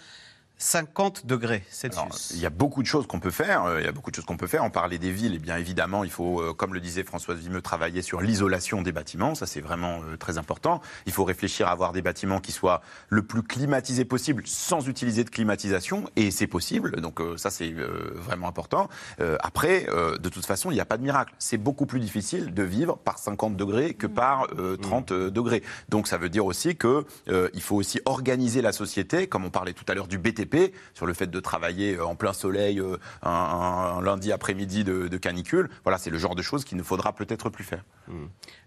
[0.58, 3.66] 50 degrés Celsius Alors, il y a beaucoup de choses qu'on peut faire.
[3.66, 4.64] euh, Il y a beaucoup de choses qu'on peut faire.
[4.64, 7.62] On parlait des villes, et bien évidemment, il faut, euh, comme le disait Françoise Vimeux,
[7.62, 9.36] travailler sur l'isolation des bâtiments.
[9.36, 10.82] Ça, c'est vraiment euh, très important.
[11.06, 15.24] Il faut réfléchir à avoir des bâtiments qui soient le plus climatisés possible, sans utiliser
[15.24, 17.01] de climatisation, et c'est possible.
[17.01, 17.74] Donc ça, c'est
[18.16, 18.89] vraiment important.
[19.39, 21.34] Après, de toute façon, il n'y a pas de miracle.
[21.39, 25.64] C'est beaucoup plus difficile de vivre par 50 degrés que par euh, 30 euh, degrés.
[25.89, 27.06] Donc ça veut dire aussi que
[27.53, 30.44] il faut aussi organiser la société, comme on parlait tout à l'heure du BTP,
[30.93, 34.83] sur le fait de travailler euh, en plein soleil euh, un, un- un lundi après-midi
[34.83, 35.69] de, canicule.
[35.83, 37.83] Voilà, c'est le genre de choses qu'il ne faudra peut-être plus faire.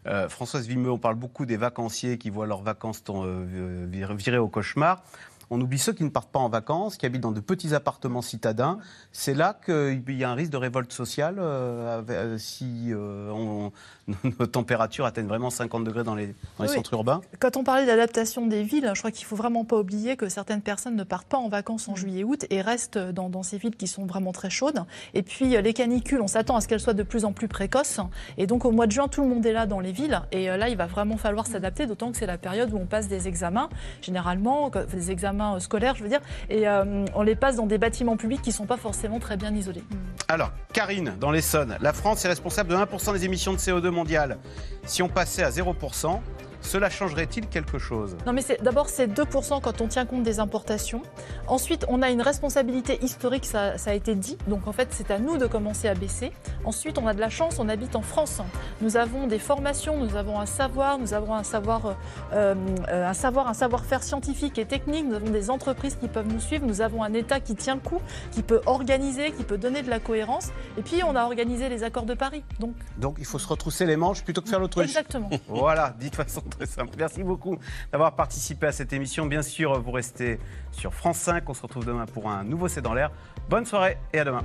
[0.06, 4.38] Euh, Françoise Vimeux, on parle beaucoup des vacanciers qui voient leurs vacances ton- vir- virer
[4.38, 5.02] au cauchemar.
[5.50, 8.22] On oublie ceux qui ne partent pas en vacances, qui habitent dans de petits appartements
[8.22, 8.78] citadins.
[9.12, 13.72] C'est là qu'il y a un risque de révolte sociale euh, euh, si euh, on-
[14.38, 16.28] nos températures atteignent vraiment 50 degrés dans les,
[16.58, 16.74] dans les Oui.
[16.76, 17.20] centres urbains.
[17.40, 20.62] Quand on parlait d'adaptation des villes, je crois qu'il faut vraiment pas oublier que certaines
[20.62, 23.86] personnes ne partent pas en vacances en juillet-août et restent dans, dans ces villes qui
[23.86, 24.84] sont vraiment très chaudes.
[25.14, 28.00] Et puis les canicules, on s'attend à ce qu'elles soient de plus en plus précoces.
[28.38, 30.20] Et donc au mois de juin, tout le monde est là dans les villes.
[30.32, 33.08] Et là, il va vraiment falloir s'adapter, d'autant que c'est la période où on passe
[33.08, 33.68] des examens,
[34.02, 37.78] généralement des examens euh, scolaires, je veux dire, et euh, on les passe dans des
[37.78, 39.84] bâtiments publics qui sont pas forcément très bien isolés.
[40.28, 44.38] Alors, Karine, dans l'Essonne, la France est responsable de 1% des émissions de CO2 mondiales.
[44.84, 46.20] Si on passait à 0%,
[46.60, 48.16] cela changerait-il quelque chose?
[48.26, 51.02] Non, mais c'est- d'abord, c'est 2% quand on tient compte des importations.
[51.46, 54.36] Ensuite, on a une responsabilité historique, ça, ça a été dit.
[54.48, 56.32] Donc, en fait, c'est à nous de commencer à baisser.
[56.64, 58.40] Ensuite, on a de la chance, on habite en France.
[58.80, 61.96] Nous avons des formations, nous avons un savoir, nous avons un savoir,
[62.32, 62.54] euh,
[62.88, 65.04] euh, un savoir, un savoir-faire scientifique et technique.
[65.06, 66.66] Nous avons des entreprises qui peuvent nous suivre.
[66.66, 68.00] Nous avons un État qui tient le coup,
[68.32, 70.48] qui peut organiser, qui peut donner de la cohérence.
[70.76, 72.42] Et puis, on a organisé les accords de Paris.
[72.60, 74.86] Donc, Donc il faut se retrousser les manches plutôt que faire l'autruche.
[74.86, 75.30] Exactement.
[75.48, 76.94] Voilà, dit de façon très simple.
[76.98, 77.58] Merci beaucoup
[77.92, 79.26] d'avoir participé à cette émission.
[79.26, 80.38] Bien sûr, vous restez
[80.72, 81.48] sur France 5.
[81.48, 83.10] On se retrouve demain pour un nouveau C'est dans l'air.
[83.48, 84.44] Bonne soirée et à demain.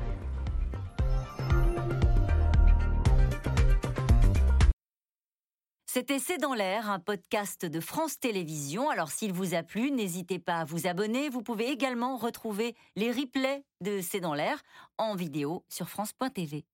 [5.93, 8.89] C'était C'est dans l'air, un podcast de France Télévisions.
[8.89, 11.29] Alors s'il vous a plu, n'hésitez pas à vous abonner.
[11.29, 14.59] Vous pouvez également retrouver les replays de C'est dans l'air
[14.97, 16.65] en vidéo sur France.tv.